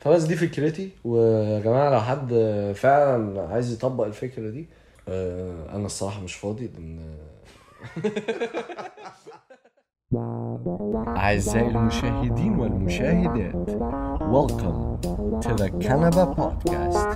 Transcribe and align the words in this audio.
فبس 0.00 0.22
دي 0.22 0.36
فكرتي. 0.36 0.90
ويا 1.04 1.60
جماعة 1.60 1.90
لو 1.90 2.00
حد 2.00 2.28
فعلا 2.74 3.48
عايز 3.48 3.72
يطبق 3.72 4.04
الفكرة 4.04 4.50
دي 4.50 4.68
آه، 5.08 5.76
أنا 5.76 5.86
الصراحة 5.86 6.20
مش 6.20 6.34
فاضي 6.34 6.66
لأن 6.74 7.16
أعزائي 11.16 11.68
المشاهدين 11.68 12.58
والمشاهدات 12.58 13.54
Welcome 14.20 14.80
to 15.44 15.50
the 15.60 15.68
Canada 15.80 16.24
Podcast. 16.38 17.10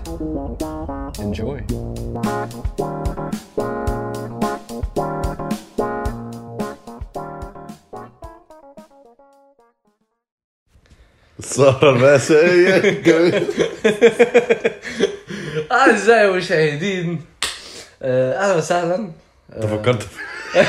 Enjoy. 1.20 1.60
المأساوية 11.82 12.78
جميل. 13.06 13.46
أعزائي 15.72 16.28
المشاهدين 16.28 17.24
آه، 18.02 18.32
أهلا 18.38 18.56
وسهلا. 18.56 19.10
انت 19.56 19.64
فكرت 19.66 20.02
في- 20.02 20.18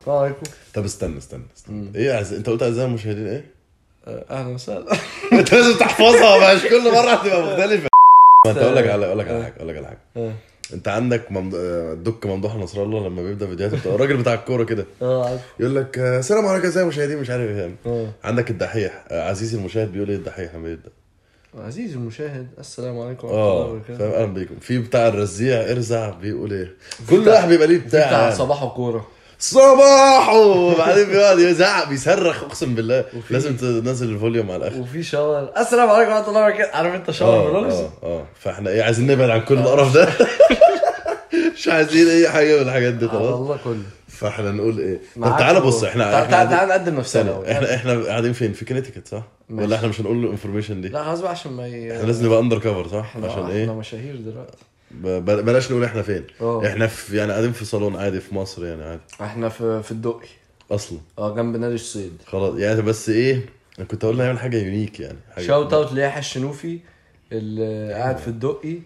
السلام 0.00 0.18
عليكم. 0.18 0.42
طب 0.74 0.84
استنى 0.84 1.18
استنى 1.18 1.42
استنى. 1.56 1.92
إيه 1.96 2.12
عز... 2.12 2.32
أنت 2.32 2.48
قلت 2.48 2.62
أعزائي 2.62 2.86
المشاهدين 2.88 3.26
إيه؟ 3.26 3.44
آه، 4.06 4.24
أهلا 4.30 4.48
وسهلا. 4.48 4.92
أنت 5.32 5.54
لازم 5.54 5.78
تحفظها 5.78 6.54
مش 6.54 6.62
كل 6.62 6.92
مرة 6.92 7.10
هتبقى 7.10 7.42
مختلفة. 7.42 7.88
ما 8.46 8.50
أنت 8.52 8.58
أقول 8.58 8.76
لك 8.76 8.88
على 8.88 9.06
أقول 9.06 9.18
لك 9.18 9.28
على 9.28 9.42
حاجة 9.44 9.54
أقول 9.56 9.68
لك 9.68 9.76
على 9.76 9.86
حاجة. 9.86 9.98
آه. 10.16 10.32
انت 10.74 10.88
عندك 10.88 11.32
ممد... 11.32 11.54
آه، 11.54 11.92
الدك 11.92 12.26
ممدوح 12.26 12.56
نصر 12.56 12.82
الله 12.82 13.08
لما 13.08 13.22
بيبدأ 13.22 13.46
فيديوهاته 13.46 13.78
بتاع 13.80 13.94
الراجل 13.94 14.16
بتاع 14.16 14.34
الكورة 14.34 14.64
كده. 14.64 14.86
آه 15.02 15.38
يقول 15.60 15.76
لك 15.76 15.98
آه، 15.98 16.18
السلام 16.18 16.46
عليكم 16.46 16.66
إزاي 16.66 16.82
المشاهدين 16.82 17.18
مش 17.18 17.30
عارف 17.30 17.50
إيه 17.86 18.12
عندك 18.24 18.50
الدحيح 18.50 19.04
آه، 19.08 19.28
عزيزي 19.30 19.58
المشاهد 19.58 19.92
بيقول 19.92 20.08
إيه 20.08 20.16
الدحيح 20.16 20.54
لما 20.54 20.68
يبدأ؟ 20.70 20.90
عزيزي 21.58 21.94
المشاهد 21.94 22.46
السلام 22.58 22.98
عليكم 23.00 23.26
ورحمة 23.28 23.40
الله 23.52 23.66
وبركاته. 23.66 23.98
فاهم؟ 23.98 24.12
أهلا 24.12 24.34
بيكم. 24.34 24.54
في 24.60 24.78
بتاع 24.78 25.08
الرزيع 25.08 25.70
إرزع 25.70 26.10
بيقول 26.10 26.52
إيه؟ 26.52 26.72
كل 27.10 27.28
واحد 27.28 27.48
بيبقى 27.48 27.66
ليه 27.66 27.78
بتاع 27.78 28.06
بتاع 28.06 28.20
يعني. 28.22 28.34
صباح 28.34 28.62
وكورة. 28.62 29.06
صباحو 29.40 30.70
وبعدين 30.70 31.06
بيقعد 31.06 31.38
يزعق 31.38 31.88
بيصرخ 31.88 32.44
اقسم 32.44 32.74
بالله. 32.74 33.04
لازم 33.30 33.56
تنزل 33.56 34.08
ال 34.08 34.14
volume 34.14 34.50
على 34.50 34.56
الآخر. 34.66 34.80
وفي 34.80 35.02
shower. 35.02 35.48
السلام 35.58 35.90
عليكم 35.90 36.10
ورحمة 36.12 36.28
الله 36.28 36.40
وبركاته. 36.42 36.76
عارف 36.76 36.94
انت 36.94 37.10
shower 37.10 37.36
آه 37.48 37.50
vlogs 37.50 37.74
آه 37.74 37.90
آه. 38.02 38.26
فاحنا 38.40 38.70
إيه 38.70 38.82
عايزين 38.82 39.06
نبعد 39.06 39.30
عن 39.30 39.40
كل 39.40 39.58
القرف 39.58 39.94
ده. 39.94 40.08
مش 41.56 41.68
عايزين 41.68 42.08
أي 42.08 42.28
حاجة 42.28 42.56
من 42.56 42.62
الحاجات 42.68 42.94
دي 42.94 43.08
خلاص. 43.08 43.34
الله 43.34 43.58
كله. 43.64 43.82
فاحنا 44.08 44.50
نقول 44.50 44.78
إيه؟ 44.78 44.98
طب 45.16 45.36
تعالى 45.38 45.60
بص 45.60 45.84
إحنا 45.84 46.04
تعال 46.10 46.14
إحنا 46.24 46.30
تعال 46.30 46.48
قاعدين- 46.48 46.68
تعال 46.68 46.68
نقدم 46.68 46.96
نفسنا. 46.98 47.52
إحنا 47.52 47.74
إحنا 47.74 48.04
قاعدين 48.04 48.32
فين؟ 48.32 48.52
في 48.52 48.64
Connect 48.64 49.08
صح؟ 49.08 49.22
ماشي. 49.48 49.66
ولا 49.66 49.76
إحنا 49.76 49.88
مش 49.88 50.00
هنقول 50.00 50.22
له 50.22 50.30
information 50.30 50.80
دي؟ 50.80 50.88
لا 50.88 51.04
خلاص 51.04 51.20
بقى 51.20 51.30
عشان 51.30 51.52
ما 51.52 51.66
ي... 51.66 51.92
إحنا 51.96 52.06
لازم 52.06 52.26
نبقى 52.26 52.40
اندر 52.40 52.58
كفر 52.58 52.88
صح؟ 52.88 52.96
إحنا 52.98 53.26
عشان 53.26 53.40
إحنا 53.42 53.52
إيه؟ 53.54 53.72
مشاهير 53.72 54.16
دلوقتي. 54.16 54.56
بلاش 54.90 55.70
نقول 55.70 55.84
إحنا 55.84 56.02
فين. 56.02 56.24
آه. 56.40 56.66
إحنا 56.66 56.86
في 56.86 57.16
يعني 57.16 57.32
قاعدين 57.32 57.52
في 57.52 57.64
صالون 57.64 57.96
عادي 57.96 58.20
في 58.20 58.34
مصر 58.34 58.66
يعني 58.66 58.82
عادي. 58.84 59.00
إحنا 59.20 59.48
في 59.48 59.82
في 59.82 59.90
الدقي. 59.90 60.28
أصلا. 60.70 60.98
آه 61.18 61.34
جنب 61.34 61.56
نادي 61.56 61.74
الصيد. 61.74 62.12
خلاص 62.26 62.58
يعني 62.58 62.82
بس 62.82 63.08
إيه 63.08 63.46
أنا 63.78 63.86
كنت 63.86 64.04
أقول 64.04 64.16
نعمل 64.16 64.38
حاجة 64.38 64.56
unique 64.56 65.00
يعني 65.00 65.18
شاوت 65.38 65.72
اوت 65.72 65.92
ليحيى 65.92 66.18
الشنوفي 66.18 66.78
اللي 67.32 67.92
قاعد 67.92 68.16
في 68.18 68.28
الدقي. 68.28 68.78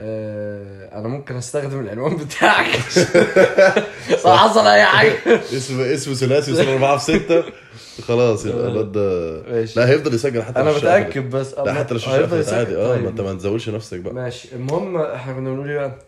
آه 0.00 0.98
أنا 0.98 1.08
ممكن 1.08 1.36
أستخدم 1.36 1.80
العنوان 1.80 2.16
بتاعك. 2.16 2.66
لو 4.24 4.36
حصل 4.36 4.66
أي 4.66 4.84
حاجة. 4.84 5.16
اسم 5.56 5.80
اسم 5.80 6.12
ثلاثي 6.14 6.52
وصل 6.52 6.68
أربعة 6.68 6.96
في 6.98 7.04
ستة. 7.18 7.44
خلاص 8.02 8.46
يبقى 8.46 8.68
الواد 8.68 8.92
ده 8.92 9.42
ماشي. 9.52 9.80
لا 9.80 9.88
هيفضل 9.88 10.14
يسجل 10.14 10.42
حتى 10.42 10.60
أنا. 10.60 10.72
متأكد 10.72 11.30
بس. 11.30 11.54
لا 11.54 11.74
حتى 11.74 11.94
لو 11.94 12.00
هيفضل 12.06 12.38
قفلت 12.42 12.54
عادي. 12.54 12.76
آه 12.76 12.94
طيب. 12.94 13.02
ما 13.02 13.08
انت 13.08 13.20
ما 13.20 13.34
تزودش 13.34 13.68
نفسك 13.68 13.98
بقى. 14.00 14.14
ماشي. 14.14 14.48
المهم 14.52 14.96
إحنا 14.96 15.32
كنا 15.32 15.50
بنقول 15.50 15.70
إيه 15.70 15.78
بقى؟ 15.78 15.98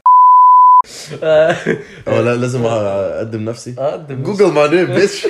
آه، 1.22 1.56
آه 2.08 2.20
لا 2.20 2.36
لازم 2.36 2.64
أقدم 2.66 3.44
نفسي. 3.44 3.74
أقدم 3.78 4.22
جوجل 4.22 4.52
ماي 4.52 4.68
نيم 4.68 4.86
بيتش 4.86 5.26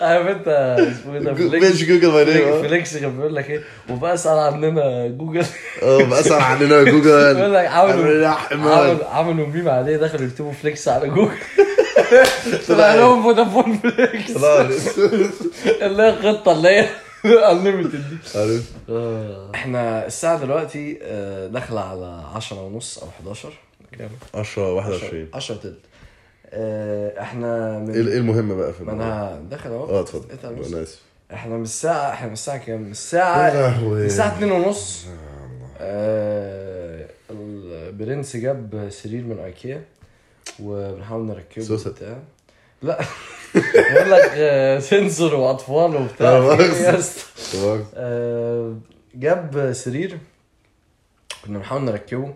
عارف 0.00 0.26
انت 0.26 0.48
اسمه 0.78 1.14
إيه 1.14 1.20
ده؟ 1.20 1.34
فليكس 1.34 1.82
جوجل 1.82 2.08
ماي 2.12 2.24
نيم 2.24 2.62
فليكس 2.62 2.96
كان 2.96 3.16
بيقول 3.16 3.34
لك 3.34 3.50
إيه؟ 3.50 3.60
وبسأل 3.90 4.38
عننا 4.38 5.06
جوجل 5.08 5.44
آه 5.82 6.04
بأسأل 6.04 6.42
عننا 6.42 6.82
بيقول 6.82 7.02
جوجل 7.02 7.54
لك 7.54 7.66
عملوا 7.66 8.12
يا 8.22 8.30
حمار 8.30 8.88
عملوا 8.88 9.06
عملوا 9.06 9.46
ميم 9.46 9.68
عليه 9.68 9.96
دخلوا 9.96 10.26
يكتبوا 10.26 10.52
فليكس 10.52 10.88
على 10.88 11.08
جوجل 11.08 11.30
طلع 12.68 12.94
لهم 12.94 13.22
فودافون 13.22 13.78
فليكس. 13.78 14.32
خلاص 14.38 14.98
اللي 15.82 16.02
هي 16.02 16.08
الخطه 16.10 16.52
اللي 16.52 16.68
هي 16.68 16.88
انليمتد 17.50 17.92
دي. 18.10 18.38
عارف. 18.38 18.72
إحنا 19.54 20.06
الساعة 20.06 20.38
دلوقتي 20.40 20.98
آه، 21.02 21.46
داخلة 21.46 21.80
على 21.80 22.22
10 22.34 22.62
ونص 22.62 22.98
أو 22.98 23.08
11 23.08 23.52
كام؟ 23.98 24.10
10 24.34 24.72
21 24.74 25.28
10 25.34 25.54
تلت. 25.56 25.78
آه، 26.50 27.20
إحنا 27.20 27.72
إيه 27.76 27.78
من 27.78 28.08
إيه 28.08 28.18
المهم 28.18 28.56
بقى 28.56 28.72
في 28.72 28.84
ما؟ 28.84 28.92
أنا 28.92 29.42
داخل 29.50 29.70
أهو. 29.70 29.84
آه 29.90 30.00
اتفضل. 30.00 30.54
بس. 30.54 30.72
أنا 30.72 30.82
آسف. 30.82 31.00
إحنا 31.32 31.56
من 31.56 31.62
الساعة 31.62 32.10
إحنا 32.12 32.26
من 32.28 32.32
الساعة 32.34 32.66
كام؟ 32.66 32.82
من 32.82 32.90
لهوي. 33.60 34.00
من 34.00 34.06
الساعة 34.06 34.28
2 34.36 34.52
ونص. 34.52 35.04
آه 35.80 37.06
البرنس 37.30 38.36
جاب 38.36 38.88
سرير 38.90 39.22
من 39.24 39.38
ايكيا 39.38 39.82
وبنحاول 40.62 41.26
نركبه 41.26 41.64
سوست. 41.64 41.86
وبتاع. 41.86 42.18
لا. 42.82 43.00
بقول 43.94 44.10
لك 44.10 44.30
آه، 44.34 44.78
سنسور 44.78 45.34
وأطفال 45.34 45.92
لا 45.92 45.98
وبتاع؟ 45.98 46.40
تمام 47.52 47.84
آه، 47.94 48.76
جاب 49.14 49.72
سرير. 49.72 50.18
كنا 51.44 51.58
بنحاول 51.58 51.82
نركبه. 51.82 52.34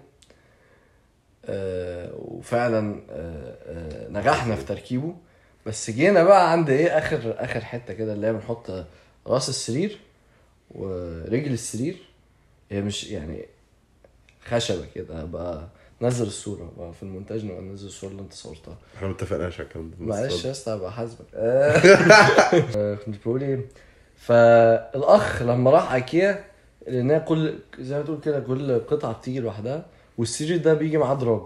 آه، 1.45 2.13
وفعلا 2.15 3.01
آه، 3.11 3.57
آه، 3.67 4.09
نجحنا 4.09 4.57
في 4.57 4.65
تركيبه. 4.65 5.15
بس 5.67 5.91
جينا 5.91 6.25
بقى 6.25 6.53
عند 6.53 6.71
إيه 6.71 6.99
آخر 6.99 7.35
آخر 7.39 7.61
حتة 7.65 7.95
كده 7.95 8.13
اللي 8.13 8.27
هي 8.27 8.33
بنحط 8.33 8.85
رأس 9.27 9.49
السرير 9.49 9.99
ورجل 10.71 11.53
السرير. 11.53 11.97
هي 12.71 12.81
مش 12.81 13.05
يعني 13.11 13.45
خشبة 14.45 14.87
كده 14.95 15.25
بقى 15.25 15.69
نزل 16.03 16.27
الصورة 16.27 16.73
بقى 16.79 16.93
في 16.93 17.03
المونتاج 17.03 17.45
نبقى 17.45 17.61
ننزل 17.63 17.87
الصورة 17.87 18.11
اللي 18.11 18.23
انت 18.23 18.33
صورتها. 18.33 18.79
إحنا 18.97 19.09
ما 19.09 19.15
اتفقناش 19.15 19.55
على 19.61 19.69
الكلام 19.69 19.91
ده 19.91 19.97
معلش 20.01 20.45
يا 20.45 20.51
اسطى 20.51 20.73
هبقى 20.73 20.93
حاسبك 20.93 21.25
آه، 21.35 21.71
آه، 22.77 22.95
كنت 22.95 23.17
بقول 23.27 23.43
إيه 23.43 23.61
فالأخ 24.17 25.43
لما 25.43 25.71
راح 25.71 25.93
أيكيا 25.93 26.45
لأن 26.87 27.19
كل 27.19 27.59
زي 27.79 27.97
ما 27.97 28.03
تقول 28.03 28.21
كده 28.21 28.41
كل 28.41 28.79
قطعة 28.79 29.13
بتيجي 29.13 29.41
لوحدها 29.41 29.87
والسرير 30.19 30.57
ده 30.57 30.75
بيجي 30.75 30.99
معاه 30.99 31.15
دراج. 31.15 31.43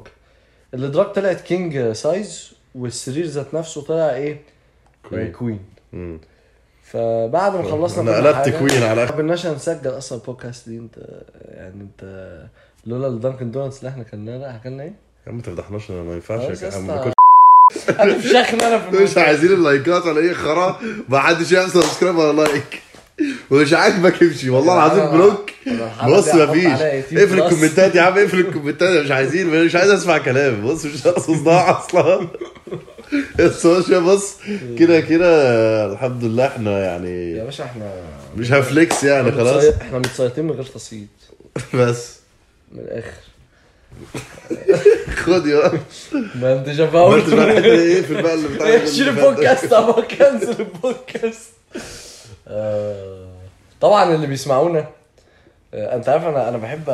الدراج 0.75 1.13
طلعت 1.13 1.41
king 1.41 1.93
size 1.93 2.53
والسرير 2.75 3.25
ذات 3.27 3.55
نفسه 3.55 3.83
طلع 3.83 4.11
إيه؟ 4.15 4.43
queen. 5.11 5.33
queen 5.33 5.61
مم. 5.93 6.19
فبعد 6.95 7.57
ما 7.57 7.63
خلصنا 7.63 8.19
أنا 8.19 8.29
قلبت 8.43 8.57
queen 8.59 8.83
على 8.83 9.05
ما 9.05 9.11
كناش 9.11 9.47
هنسجل 9.47 9.99
أصلا 9.99 10.19
البودكاست 10.19 10.69
دي. 10.69 10.79
أنت 10.79 10.97
يعني 11.49 11.75
أنت 11.83 12.33
لولا 12.87 13.07
ال 13.07 13.12
Dunkin' 13.12 13.51
Donuts 13.51 13.79
اللي 13.79 13.89
إحنا 13.89 14.03
كلناه 14.05 14.39
ده 14.39 14.57
أكلنا 14.57 14.83
إيه؟ 14.83 14.93
يا 15.27 15.31
عم 15.33 15.37
ما 15.37 15.43
تفضحناش 15.43 15.91
أنا 15.91 16.03
ما 16.03 16.15
ينفعش. 16.15 16.63
يا. 16.63 16.79
ما 16.79 16.95
ناكلش 16.95 17.15
أنا 18.01 18.19
فشخنا 18.19 18.67
أنا 18.69 18.79
في 18.79 19.03
مش 19.03 19.19
عايزين 19.19 19.53
اللايكات 19.53 20.07
ولا 20.07 20.21
إيه 20.21 20.33
خرا. 20.33 20.81
ما 21.09 21.19
حدش 21.19 21.53
يعمل 21.53 21.71
subscribe 21.71 22.17
ولا 22.17 22.43
like. 22.43 22.83
ومش 23.51 23.73
عاجبك 23.73 24.23
امشي 24.23 24.51
والله 24.51 24.75
العظيم 24.75 25.07
block 25.07 25.44
بص 26.09 26.35
مفيش. 26.35 26.67
اقفل 27.13 27.41
الكومنتات 27.43 27.95
يا 27.95 28.03
عم 28.03 28.19
اقفل 28.19 28.39
الكومنتات 28.41 29.05
مش 29.05 29.11
عايزين 29.11 29.47
مش 29.65 29.75
عايز 29.75 29.91
اسمع 29.91 30.19
كلام. 30.19 30.67
بص 30.67 30.85
مش 30.85 31.07
ناقص 31.07 31.27
صداع 31.27 31.71
أصلا. 31.81 32.29
ال 33.41 33.49
social 33.49 34.01
بص 34.05 34.35
كده 34.79 35.01
كده 35.01 35.93
الحمد 35.93 36.25
لله 36.25 36.47
إحنا 36.47 36.79
يا 36.79 36.85
يعني 36.85 37.41
باشا 37.45 37.65
إحنا 37.65 37.93
مش 38.37 38.53
هفليكس 38.53 39.05
يعني 39.05 39.33
خلاص. 39.33 39.65
إحنا 39.65 39.99
متصيطين 39.99 40.45
من 40.45 40.51
غير 40.51 40.65
تصييت 40.65 41.09
بس. 41.75 42.15
من 42.73 42.81
الآخر. 42.81 43.13
خد 45.25 45.47
يا 45.47 45.73
ما 46.35 46.53
انت 46.53 46.69
ما 46.69 46.75
شفاوي 46.75 47.21
انت 47.21 47.35
بقى 47.35 47.51
الحتة 47.51 47.65
إيه 47.73 48.03
في 48.03 48.23
بقى 48.23 48.35
اللي 48.35 48.49
بتاع 48.49 48.85
شيل 48.97 49.09
البودكاست 49.09 49.73
أبغى 49.73 50.03
cancel 50.03 50.57
البودكاست. 50.61 51.51
آه، 52.49 53.29
طبعا 53.81 54.15
اللي 54.15 54.27
بيسمعونا 54.27 54.89
انت 55.75 56.09
عارف 56.09 56.25
أنا 56.25 56.49
أنا 56.49 56.57
بحب 56.59 56.89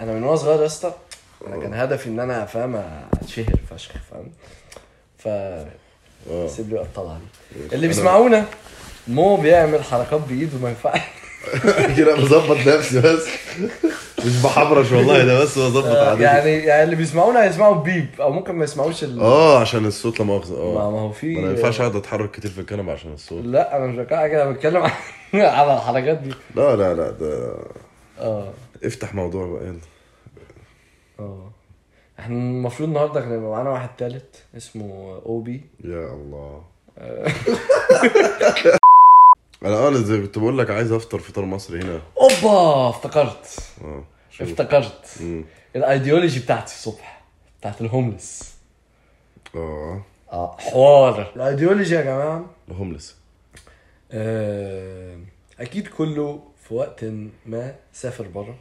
أنا 0.00 0.12
من 0.12 0.22
وأنا 0.24 0.36
صغير 0.36 0.60
يا 0.60 0.66
اسطى 0.66 0.92
أنا 1.46 1.56
كان 1.62 1.74
هدفي 1.74 2.08
إن 2.08 2.20
أنا 2.20 2.44
فاهم 2.44 2.82
اتشهر 3.22 3.46
فشخ 3.70 3.92
فاهم؟ 4.10 4.30
ف 5.18 5.28
آه. 6.30 6.46
سيب 6.46 6.70
لي 6.70 6.80
الطلعه 6.80 7.18
دي 7.18 7.74
اللي 7.74 7.86
بيسمعونا 7.88 8.44
مو 9.08 9.36
بيعمل 9.36 9.84
حركات 9.84 10.20
بإيده 10.28 10.58
ما 10.62 10.68
ينفعش. 10.68 11.00
كده 11.98 12.14
بظبط 12.16 12.56
نفسي 12.66 13.00
بس. 13.00 13.26
مش 14.26 14.36
بحبرش 14.42 14.92
والله 14.92 15.24
ده 15.24 15.40
بس 15.42 15.58
بظبط 15.58 15.84
آه، 15.84 16.08
عادتي. 16.08 16.22
يعني 16.22 16.50
يعني 16.56 16.82
اللي 16.82 16.96
بيسمعونا 16.96 17.44
هيسمعوا 17.44 17.74
بيب 17.74 18.06
أو 18.20 18.32
ممكن 18.32 18.54
ما 18.54 18.64
يسمعوش 18.64 19.04
ال... 19.04 19.20
آه 19.20 19.60
عشان 19.60 19.86
الصوت 19.86 20.18
لا 20.18 20.24
مؤاخذة. 20.24 20.56
آه. 20.56 20.90
ما 20.90 21.00
هو 21.00 21.12
في 21.12 21.34
ما 21.34 21.50
ينفعش 21.50 21.80
أقعد 21.80 21.96
أتحرك 21.96 22.30
كتير 22.30 22.50
في 22.50 22.60
الكنبه 22.60 22.92
عشان 22.92 23.12
الصوت. 23.12 23.44
لا 23.44 23.76
أنا 23.76 23.86
مش 23.86 23.96
بتكلم 23.96 24.90
على 25.34 25.74
الحركات 25.78 26.18
دي. 26.18 26.34
لا 26.54 26.76
لا 26.76 26.94
لا 26.94 27.10
ده 27.10 27.54
آه. 28.18 28.52
افتح 28.84 29.14
موضوع 29.14 29.46
بقى 29.46 29.64
يلا. 29.66 29.80
آه. 31.20 31.50
إحنا 32.18 32.34
المفروض 32.36 32.88
النهارده 32.88 33.20
كان 33.20 33.32
يبقى 33.34 33.50
معانا 33.50 33.70
واحد 33.70 33.96
تالت 33.96 34.44
اسمه 34.56 35.20
أوبي. 35.26 35.60
يا 35.84 36.06
الله. 36.14 36.64
أنا 39.64 39.88
أنا 39.88 39.98
زي 39.98 40.20
كنت 40.20 40.38
بقول 40.38 40.58
لك 40.58 40.70
عايز 40.70 40.92
أفطر 40.92 41.18
فطار 41.18 41.44
مصري 41.44 41.80
هنا. 41.82 42.00
أوبا 42.20 42.88
افتكرت. 42.90 43.58
آه 43.84 44.04
شوف. 44.30 44.48
افتكرت. 44.48 45.16
مم. 45.20 45.44
الأيديولوجي 45.76 46.40
بتاعتي 46.40 46.72
الصبح 46.72 47.24
بتاعت 47.60 47.80
الهوملس. 47.80 48.54
آه. 49.54 50.02
آه 50.32 50.56
حوار. 50.58 51.32
الأيديولوجي 51.36 51.94
يا 51.94 52.02
جماعة. 52.02 52.44
homeless 52.72 53.16
آه، 54.12 55.18
أكيد 55.60 55.88
كله 55.88 56.42
في 56.68 56.74
وقت 56.74 57.04
ما 57.46 57.74
سافر 57.92 58.28
بره 58.28 58.58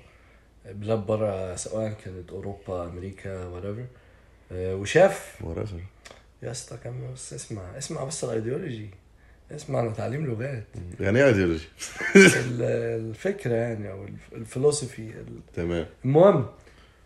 بلاد 0.71 0.99
بره 1.05 1.55
سواء 1.55 1.93
كانت 2.05 2.29
أوروبا 2.29 2.83
أمريكا 2.87 3.51
whatever. 3.51 3.85
آه، 4.51 4.75
وشاف. 4.75 5.35
whatever 5.41 5.79
يا 6.43 6.51
اسطى 6.51 6.77
كمل 6.83 7.07
بس 7.13 7.33
اسمع 7.33 7.77
اسمع 7.77 8.03
بس 8.03 8.23
الأيديولوجي. 8.23 8.89
اسمع 9.51 9.79
أنا 9.79 9.91
تعليم 9.91 10.25
لغات. 10.25 10.63
يعني 10.99 11.19
إيه 11.19 11.27
ايديولوجي 11.27 11.67
ال- 12.15 12.61
الفكرة 13.09 13.53
يعني 13.55 13.91
أو 13.91 14.03
الف- 14.03 14.33
الفلسفي 14.33 15.01
ال- 15.01 15.39
تمام. 15.53 15.85
المهم 16.05 16.45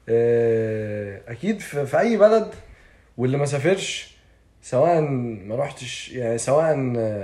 آه، 0.09 1.21
أكيد 1.27 1.59
في, 1.59 1.85
في 1.85 1.99
أي 1.99 2.17
بلد 2.17 2.51
واللي 3.17 3.38
ما 3.38 3.45
سافرش 3.45 4.17
سواء 4.61 5.01
ما 5.01 5.55
رحتش 5.55 6.09
يعني 6.11 6.38
سواء 6.38 6.73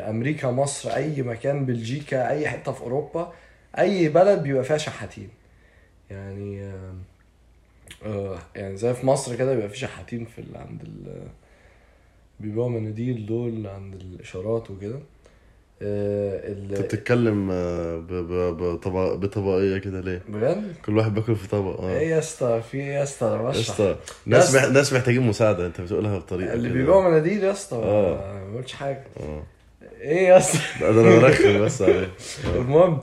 أمريكا 0.10 0.52
مصر 0.52 0.96
أي 0.96 1.22
مكان 1.22 1.66
بلجيكا 1.66 2.30
أي 2.30 2.48
حتة 2.50 2.72
في 2.72 2.82
أوروبا 2.82 3.34
أي 3.80 4.10
بلد 4.10 4.44
بيبقى 4.44 4.64
فيها 4.64 4.78
شحاتين. 4.78 5.30
يعني 6.12 6.62
آه، 6.64 6.94
آه، 8.06 8.38
يعني 8.56 8.78
زي 8.78 8.94
في 8.94 9.06
مصر 9.06 9.36
كده 9.36 9.54
بيبقى 9.54 9.70
في 9.70 9.78
شحاتين 9.78 10.26
في 10.26 10.40
ال- 10.42 10.58
عند 10.58 10.82
ال 10.82 11.22
بيبيعوا 12.40 12.70
مناديل 12.70 13.26
دول 13.26 13.68
عند 13.68 13.94
الإشارات 13.96 14.72
وكده. 14.72 15.00
آه، 15.82 16.48
أنت 16.52 16.82
بتتكلم 16.82 17.50
آه، 17.52 18.04
بطبق 18.52 19.14
بطبقية 19.14 19.78
كده 19.78 20.02
ليه؟ 20.02 20.22
بجد؟ 20.30 20.76
كل 20.86 20.98
واحد 20.98 21.14
بياكل 21.14 21.36
في 21.36 21.48
طبق 21.48 21.82
آه. 21.82 21.90
إيه 21.98 22.08
يا 22.10 22.20
اسطى 22.20 22.62
في 22.72 22.78
إيه 22.78 22.86
يا 22.94 23.04
اسطى؟ 23.04 23.28
أنا 23.28 23.44
يا 23.44 23.60
اسطى 23.60 23.96
ناس 24.26 24.56
مح... 24.56 24.64
ناس 24.66 24.94
محتاجين 24.94 25.22
مساعدة 25.22 25.66
أنت 25.66 25.82
بتقولها 25.82 26.18
بطريقة 26.18 26.54
اللي. 26.54 26.70
بيبيعوا 26.70 27.10
مناديل 27.10 27.44
يا 27.44 27.52
اسطى 27.52 27.76
آه. 27.78 28.44
ما 28.52 28.58
قلتش 28.58 28.74
حاجة. 28.74 29.04
آه. 29.20 29.44
إيه 30.02 30.28
يا 30.28 30.38
اسطى؟ 30.38 30.60
ده 30.82 30.90
أنا 30.90 31.20
برخم 31.20 31.60
بس 31.66 31.82
عليه. 31.82 32.10
المهم 32.56 33.00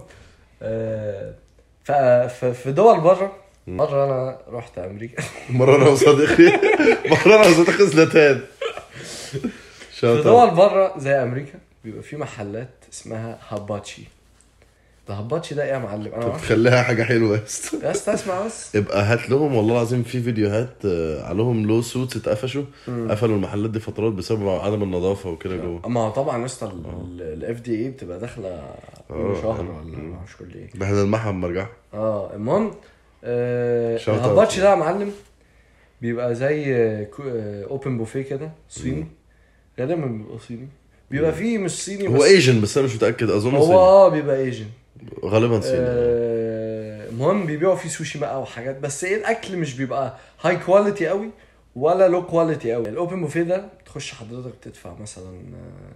في 2.52 2.72
دول 2.72 3.00
بره 3.00 3.36
مرة 3.66 4.04
أنا 4.04 4.38
رحت 4.48 4.78
أمريكا. 4.78 5.22
مرة 5.50 5.76
أنا 5.76 5.88
وصديقي. 5.88 6.60
مرة 7.10 7.34
أنا 7.36 7.46
وصديقي 7.48 7.86
زلاتان 7.86 8.40
في 9.90 10.22
دول 10.24 10.50
بره 10.50 10.94
زي 10.98 11.10
أمريكا 11.12 11.58
بيبقى 11.84 12.02
في 12.02 12.16
محلات 12.16 12.68
اسمها 12.92 13.38
hibachi. 13.48 14.02
hibachi 15.14 15.54
ده 15.54 15.64
إيه 15.64 15.70
يا 15.72 15.78
معلم. 15.78 16.14
أنا 16.14 16.22
طب. 16.24 16.36
خليها 16.36 16.82
حاجة 16.82 17.02
حلوة 17.02 17.36
يا 17.36 17.42
أسطى. 17.44 17.76
يا 17.86 17.90
أسطى 17.90 18.14
اسمع 18.14 18.46
بس. 18.46 18.76
ابقى 18.76 19.02
هات 19.02 19.30
لهم 19.30 19.54
والله 19.54 19.74
العظيم 19.74 20.02
في 20.02 20.22
فيديوهات 20.22 20.74
آه، 20.84 21.22
عليهم 21.22 21.66
lawsuits 21.66 22.16
اتقفشوا. 22.16 22.64
قفلوا 23.08 23.36
المحلات 23.36 23.70
دي 23.70 23.80
فترات 23.80 24.12
بسبب 24.12 24.48
عدم 24.48 24.82
النظافة 24.82 25.30
وكده 25.30 25.56
جوه. 25.56 25.88
ما 25.88 26.00
هو 26.00 26.10
طبعا 26.10 26.40
يا 26.40 26.44
أسطى 26.44 26.72
ال 27.20 27.60
FDA 27.60 27.90
بتبقى 27.90 28.18
داخلة 28.18 28.60
كل 29.08 29.14
آه. 29.14 29.42
شهر 29.42 29.60
ولا 29.70 29.96
مش 30.24 30.36
كل 30.36 30.54
إيه. 30.54 30.82
إحنا 30.84 31.02
نلمعها 31.02 31.30
بمرجعها 31.30 31.70
آه 31.94 32.34
المهم 32.34 32.70
آه. 33.24 33.96
ال 34.08 34.15
hibachi 34.15 34.60
ده 34.60 34.70
يا 34.70 34.74
معلم 34.74 35.12
بيبقى 36.02 36.34
زي 36.34 36.74
open 37.70 37.98
buffet 37.98 38.22
كده 38.22 38.50
صيني. 38.68 39.06
غالبا 39.80 40.06
بيبقى 40.06 40.38
صيني. 40.48 40.68
بيبقى 41.10 41.32
فيه 41.32 41.58
مش 41.58 41.70
صيني 41.84 42.08
هو 42.08 42.24
Asian 42.24 42.60
بس 42.60 42.78
أنا 42.78 42.86
مش 42.86 42.94
متأكد 42.94 43.30
أظن 43.30 43.54
هو 43.54 43.78
آه 43.78 44.08
بيبقى 44.08 44.36
Asian 44.40 44.66
غالبا 45.24 45.60
صيني 45.60 45.76
آه، 45.78 47.08
المهم 47.08 47.46
بيبيعوا 47.46 47.76
فيه 47.76 47.88
سوشي 47.88 48.18
بقى 48.18 48.42
وحاجات 48.42 48.78
بس 48.78 49.04
إيه 49.04 49.16
الأكل 49.16 49.56
مش 49.56 49.74
بيبقى 49.74 50.16
high 50.42 50.56
quality 50.56 51.08
قوي 51.08 51.30
ولا 51.76 52.08
low 52.08 52.26
quality 52.26 52.72
قوي 52.72 52.88
ال 52.88 52.95
open 52.95 53.20
buffet 53.20 53.42
ده 53.42 53.68
تخش 53.86 54.14
حضرتك 54.14 54.54
تدفع 54.62 54.94
مثلا 55.00 55.30
آه، 55.54 55.92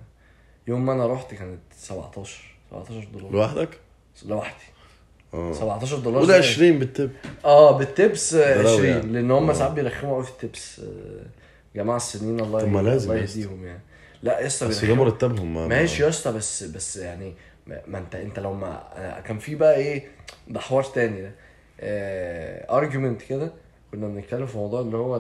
يوم 0.68 0.86
ما 0.86 0.92
أنا 0.92 1.06
رحت 1.06 1.34
كانت 1.34 1.60
17 1.78 2.42
17 2.70 3.08
دولار 3.12 3.32
لوحدك؟ 3.32 3.68
لوحدي 4.26 4.64
آه 5.34 5.52
17 5.52 5.98
دولار 5.98 6.22
وده 6.22 6.40
زي- 6.40 6.48
20 6.48 6.78
بال 6.78 6.91
tip 6.91 7.10
آه 7.44 7.78
بال 7.78 7.97
tips 7.97 8.34
آه، 8.34 8.54
ده 8.56 8.62
لو 8.62 8.68
20 8.74 8.84
يعني. 8.88 9.12
لأن 9.12 9.30
هم 9.30 9.50
آه. 9.50 9.54
ساعات 9.54 9.72
بيرخموا 9.72 10.14
قوي 10.14 10.24
في 10.24 10.30
ال 10.30 10.40
tips 10.40 10.80
آه، 10.80 11.26
جماعة 11.76 11.96
السنين 11.96 12.40
الله 12.40 12.60
طب 12.60 12.68
ما 12.68 12.80
يهديهم- 12.80 12.84
لازم 12.86 13.10
الله. 13.10 13.22
يهديهم 13.22 13.66
يعني 13.66 13.80
لا 14.22 14.40
يا 14.40 14.46
اسطى 14.46 14.68
بس 14.68 14.84
ده. 14.84 14.94
مرتبهم 14.94 15.54
ما 15.54 15.66
ماشي 15.66 16.02
يا 16.02 16.08
اسطى 16.08 16.32
بس 16.32 16.62
بس 16.62 16.96
يعني 16.96 17.34
ما 17.66 17.98
انت 17.98 18.14
انت 18.14 18.38
لو 18.38 18.52
ما 18.52 18.82
آه، 18.94 19.20
كان 19.20 19.38
في 19.38 19.54
بقى 19.54 19.76
إيه 19.76 20.06
ده 20.48 20.60
حوار 20.60 20.84
تاني 20.84 21.22
ده. 21.22 21.30
argument 22.70 23.22
كده 23.22 23.52
كنا 23.90 24.08
بنتكلم 24.08 24.46
في 24.46 24.56
موضوع 24.58 24.80
اللي 24.80 24.96
هو. 24.96 25.16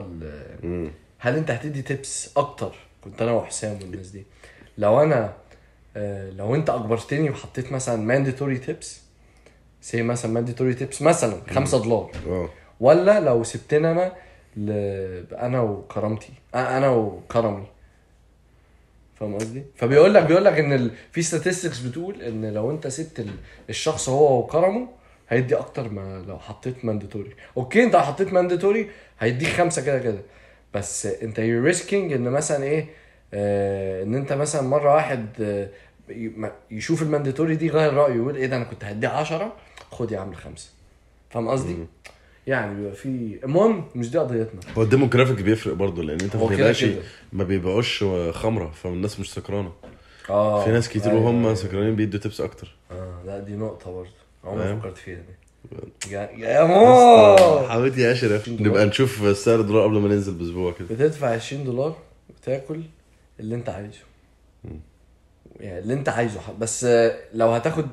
هل 1.18 1.36
انت 1.36 1.50
هتدي 1.50 1.82
tips 1.82 2.32
أكتر؟ 2.36 2.74
كنت 3.04 3.22
أنا 3.22 3.32
وحسام 3.32 3.78
والناس 3.82 4.08
دي. 4.08 4.24
لو 4.78 5.02
أنا 5.02 5.32
آه، 5.96 6.30
لو 6.30 6.54
انت 6.54 6.70
اجبرتني 6.70 7.30
وحطيت 7.30 7.72
مثلا 7.72 7.96
mandatory 7.96 8.58
tips 8.58 9.00
say 9.80 10.02
مثلا 10.02 10.32
mandatory 10.32 10.74
tips 10.74 11.02
مثلا 11.02 11.40
5 11.50 11.82
دولار. 11.82 12.10
ولا 12.80 13.20
لو 13.20 13.44
سبتني 13.44 13.90
أنا 13.90 14.12
ل... 14.56 14.70
أنا 15.34 15.60
وكرامتي 15.60 16.32
أنا 16.54 16.88
وكرمي. 16.90 17.66
فاهم 19.20 19.34
قصدي؟ 19.34 19.62
فبيقول 19.76 20.14
لك 20.14 20.22
بيقول 20.22 20.44
لك 20.44 20.58
إن 20.58 20.72
ال... 20.72 20.90
في 21.12 21.22
statistics 21.22 21.86
بتقول 21.86 22.22
إن 22.22 22.54
لو 22.54 22.70
أنت 22.70 22.86
سبت 22.86 23.20
ال... 23.20 23.30
الشخص 23.70 24.08
هو 24.08 24.38
وكرمه 24.38 24.88
هيدي 25.28 25.56
أكتر 25.56 25.88
ما 25.88 26.24
لو 26.28 26.38
حطيت 26.38 26.84
mandatory 26.84 27.30
okay 27.56 27.84
أنت 27.84 27.94
لو 27.94 28.00
حطيت 28.00 28.32
mandatory 28.32 28.90
هيديك 29.20 29.48
خمسة 29.48 29.82
كده 29.84 29.98
كده 29.98 30.18
بس 30.74 31.06
أنت 31.06 31.38
you 31.38 31.62
risking 31.64 32.12
إن 32.12 32.22
مثلا 32.30 32.64
إيه 32.64 32.86
آه 33.34 34.02
إن 34.02 34.14
أنت 34.14 34.32
مثلا 34.32 34.62
مرة 34.62 34.94
واحد 34.94 35.26
آه 35.40 35.68
يشوف 36.70 37.02
ال 37.02 37.07
mandatory 37.07 37.56
دي 37.56 37.68
غير 37.70 37.94
رأيه 37.94 38.14
يقول 38.14 38.36
إيه 38.36 38.46
ده 38.46 38.56
أنا 38.56 38.64
كنت 38.64 38.84
هديه 38.84 39.08
10 39.08 39.52
خد 39.90 40.12
يا 40.12 40.18
عم 40.18 40.34
خمسه 40.34 40.70
فاهم 41.30 41.48
قصدي؟ 41.48 41.76
يعني 42.46 42.74
بيبقى 42.74 42.92
في 42.94 43.38
المهم 43.44 43.84
مش 43.94 44.10
دي 44.10 44.18
قضيتنا. 44.18 44.60
هو 44.78 44.82
ال 44.82 44.87
demographic 44.87 45.40
بيفرق 45.42 45.74
برضه 45.74 46.02
لأن 46.02 46.20
أنت 46.20 46.36
هو 46.36 46.48
في 46.48 46.56
كده 46.56 46.72
كده. 46.72 46.94
ما 47.32 47.44
بيبيعوش 47.44 48.04
خمرة 48.30 48.70
فالناس 48.70 49.20
مش 49.20 49.32
سكرانة. 49.32 49.72
آه. 50.30 50.64
في 50.64 50.70
ناس 50.70 50.88
كتير 50.88 51.12
أيوة، 51.12 51.22
وهم 51.24 51.42
أيوة. 51.44 51.54
سكرانين 51.54 51.96
بيدوا 51.96 52.20
tips 52.20 52.40
أكتر. 52.40 52.76
آه 52.90 53.22
لا 53.26 53.38
دي 53.40 53.52
نقطة 53.56 53.92
برضه. 53.92 54.10
عمري 54.44 54.74
ما؟ 54.74 54.80
فكرت 54.80 54.96
فيها 54.98 55.14
دي. 55.18 55.34
يا 56.10 56.30
يا 56.36 56.64
مو 56.64 57.36
حبيبتي 57.68 58.00
يا 58.00 58.12
أشرف 58.12 58.48
نبقى 58.48 58.86
نشوف 58.86 59.36
سعر 59.36 59.60
الدولار 59.60 59.84
قبل 59.84 59.98
ما 59.98 60.08
ننزل 60.08 60.34
بأسبوع 60.34 60.72
كده. 60.72 60.88
بتدفع 60.90 61.28
20 61.28 61.64
دولار 61.64 61.96
وتاكل 62.30 62.80
اللي 63.40 63.54
أنت 63.54 63.68
عايزه. 63.68 63.98
يعني 65.60 65.78
اللي 65.78 65.94
أنت 65.94 66.08
عايزه. 66.08 66.40
بس 66.60 66.86
لو 67.34 67.48
هتاخد 67.48 67.86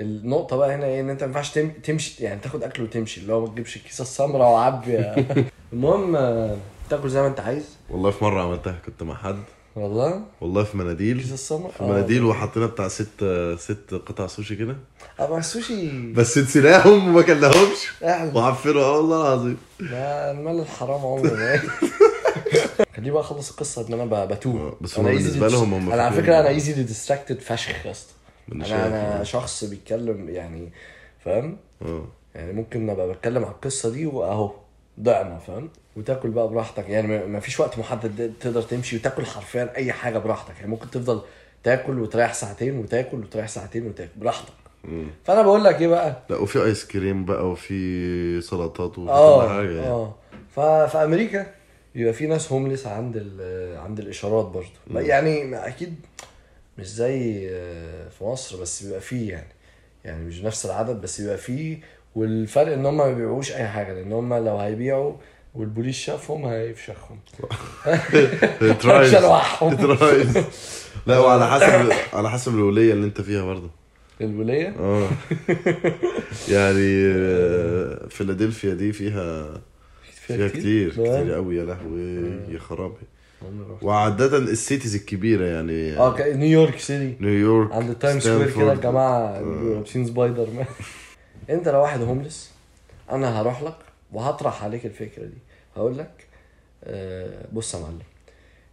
النقطة 0.00 0.56
بقى 0.56 0.74
هنا 0.74 0.86
إيه 0.86 1.00
إن 1.00 1.10
أنت 1.10 1.20
ما 1.22 1.26
ينفعش 1.28 1.50
تم- 1.50 1.70
تمشي 1.82 2.24
يعني 2.24 2.40
تاخد 2.40 2.62
أكل 2.62 2.82
وتمشي 2.82 3.20
اللي 3.20 3.32
هو 3.32 3.40
ما 3.40 3.46
تجيبش 3.48 3.76
الكيسة 3.76 4.02
السمراء 4.02 4.48
وعبي 4.50 4.98
المهم 5.72 6.16
آه، 6.16 6.56
تاكل 6.90 7.10
زي 7.10 7.20
ما 7.20 7.26
أنت 7.26 7.40
عايز. 7.40 7.64
والله 7.90 8.10
في 8.10 8.24
مرة 8.24 8.42
عملتها 8.42 8.78
كنت 8.86 9.02
مع 9.02 9.14
حد. 9.14 9.38
والله؟ 9.76 10.22
والله 10.40 10.64
في 10.64 10.76
مناديل. 10.76 11.16
الكيسة 11.16 11.34
السمراء 11.34 11.70
في 11.70 11.82
مناديل 11.84 12.24
وحطينا 12.24 12.66
بتاع 12.66 12.88
ست 12.88 13.24
ست 13.58 13.94
قطع 14.06 14.26
سوشي 14.26 14.56
كده. 14.56 14.76
آه 15.20 15.38
السوشي 15.38 16.12
بس 16.12 16.38
نسيناهم 16.38 17.08
وما 17.08 17.22
كلناهمش. 17.22 17.88
وعفنوا 18.34 18.82
آه 18.82 18.96
والله 18.96 19.20
العظيم. 19.22 19.58
ما 19.80 20.30
المال 20.30 20.60
الحرام 20.60 21.00
عمره 21.06 21.30
ما 21.34 21.60
خليه 22.96 23.10
بقى 23.10 23.20
أخلص 23.20 23.50
القصة 23.50 23.88
إن 23.88 23.92
أنا 24.00 24.24
بتوه. 24.24 24.76
بس 24.80 24.98
هما 24.98 25.08
easy 25.10 25.14
بالنسبة 25.14 25.48
to- 25.48 25.52
لهم 25.52 25.74
هم 25.74 25.92
أنا 25.92 26.02
على 26.02 26.16
فكرة 26.22 26.40
أنا 26.40 26.48
easily 26.48 26.82
distracted 26.82 27.40
فشخ 27.40 27.86
يا 27.86 27.90
اسطى. 27.90 28.12
أنا 28.52 28.64
شايف، 28.64 28.80
أنا 28.84 29.20
آه. 29.20 29.22
شخص 29.22 29.64
بيتكلم 29.64 30.28
يعني 30.28 30.72
فاهم؟ 31.24 31.56
آه 31.82 32.04
يعني 32.34 32.52
ممكن 32.52 32.90
أبقى 32.90 33.08
بتكلم 33.08 33.44
على 33.44 33.54
القصة 33.54 33.90
دي 33.90 34.06
وأهو 34.06 34.50
ضعنا 35.00 35.38
فاهم؟ 35.38 35.68
وتاكل 35.96 36.30
بقى 36.30 36.48
براحتك 36.48 36.88
يعني 36.88 37.26
ما- 37.26 37.40
فيش 37.40 37.60
وقت 37.60 37.78
محدد 37.78 38.32
تقدر 38.40 38.62
تمشي 38.62 38.96
وتاكل 38.96 39.26
حرفيا 39.26 39.72
أي 39.76 39.92
حاجة 39.92 40.18
براحتك 40.18 40.54
يعني 40.56 40.70
ممكن 40.70 40.90
تفضل 40.90 41.20
تاكل 41.64 41.98
وتريح 42.00 42.34
ساعتين 42.34 42.78
وتاكل 42.78 43.16
وتريح 43.18 43.48
ساعتين 43.48 43.86
وتاكل 43.86 44.10
براحتك. 44.16 44.52
فأنا 45.24 45.42
بقول 45.42 45.64
لك 45.64 45.80
إيه 45.80 45.88
بقى؟ 45.88 46.22
لا 46.30 46.36
وفي 46.36 46.62
آيس 46.64 46.86
كريم 46.86 47.24
بقى 47.24 47.50
وفي 47.50 48.40
سلطات 48.40 48.98
وفي 48.98 49.10
آه 49.10 49.42
كل 49.42 49.48
حاجة 49.48 49.70
يعني. 49.70 49.86
آه. 49.86 50.14
ففي 50.56 50.98
أمريكا 51.04 51.46
بيبقى 51.94 52.12
في 52.12 52.26
ناس 52.26 52.52
هومليس 52.52 52.86
عند 52.86 53.16
ال- 53.16 53.78
عند 53.78 53.98
الإشارات 53.98 54.44
برضو 54.46 54.68
يعني 54.94 55.56
أكيد 55.66 55.94
مش 56.78 56.86
زي 56.86 57.48
آه، 57.50 58.08
في 58.08 58.24
مصر 58.24 58.60
بس 58.60 58.82
بيبقى 58.82 59.00
فيه 59.00 59.30
يعني. 59.30 59.52
يعني 60.04 60.24
مش 60.24 60.42
نفس 60.42 60.66
العدد 60.66 61.00
بس 61.00 61.20
بيبقى 61.20 61.38
فيه. 61.38 61.78
والفرق 62.14 62.72
إن 62.72 62.86
هم 62.86 62.96
ما 62.96 63.08
بيبيعوش 63.08 63.52
أي 63.52 63.68
حاجة 63.68 63.92
لأن 63.92 64.12
هم 64.12 64.34
لو 64.34 64.56
هيبيعوا 64.58 65.14
والبوليس 65.54 65.96
شافهم 65.96 66.44
هيفشخهم. 66.46 67.18
شلوحهم. 69.10 69.74
لا 71.06 71.18
وعلى 71.24 71.48
حسب 71.50 71.92
على 72.12 72.30
حسب 72.30 72.54
الوليه 72.54 72.92
اللي 72.92 73.06
أنت 73.06 73.20
فيها 73.20 73.42
برضه. 73.44 73.70
الولاية؟ 74.20 74.74
آه. 74.78 75.08
يعني 76.48 77.12
آه، 77.14 78.06
فيلادلفيا 78.08 78.74
دي 78.74 78.92
فيها 78.92 79.60
فيها 80.12 80.48
كتير؟ 80.48 80.90
كتير 80.92 81.32
قوي 81.34 81.56
يا 81.56 81.64
لهوي 81.64 82.30
يا 82.48 82.58
خرابي. 82.58 83.06
وعادة 83.82 84.38
ال 84.38 84.46
cities 84.46 84.94
الكبيرة 84.94 85.44
يعني. 85.46 85.96
آه 85.96 86.14
ك- 86.16 86.20
New 86.20 86.45
York 86.45 86.78
City 86.78 87.16
نيويورك 87.24 87.72
عند 87.72 87.90
ال 87.90 87.95
Times 87.95 88.20
Square 88.20 88.50
كده. 88.56 88.72
الجماعة 88.72 89.42
بيبقوا 89.42 89.74
لابسين 89.74 90.06
سبايدر 90.06 90.50
مان. 90.50 90.66
انت 91.50 91.68
لو 91.68 91.80
واحد 91.80 92.02
homeless 92.02 92.50
أنا 93.10 93.40
هروح 93.40 93.62
لك 93.62 93.76
وهطرح 94.12 94.64
عليك 94.64 94.86
الفكرة 94.86 95.24
دي. 95.24 95.38
هقول 95.76 95.98
لك 95.98 96.10
آه، 96.84 97.44
بص 97.52 97.74
يا 97.74 97.80
معلم. 97.80 97.98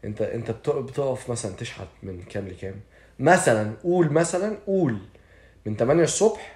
انت 0.05 0.21
انت 0.21 0.51
بتق- 0.51 0.79
بتقف 0.79 1.29
مثلا 1.31 1.55
تشحت 1.55 1.87
من 2.03 2.21
كام 2.29 2.47
لكام؟ 2.47 2.75
مثلا 3.19 3.73
قول 3.83 4.11
مثلا 4.13 4.57
قول 4.67 4.97
من 5.65 5.75
8 5.75 6.03
الصبح 6.03 6.55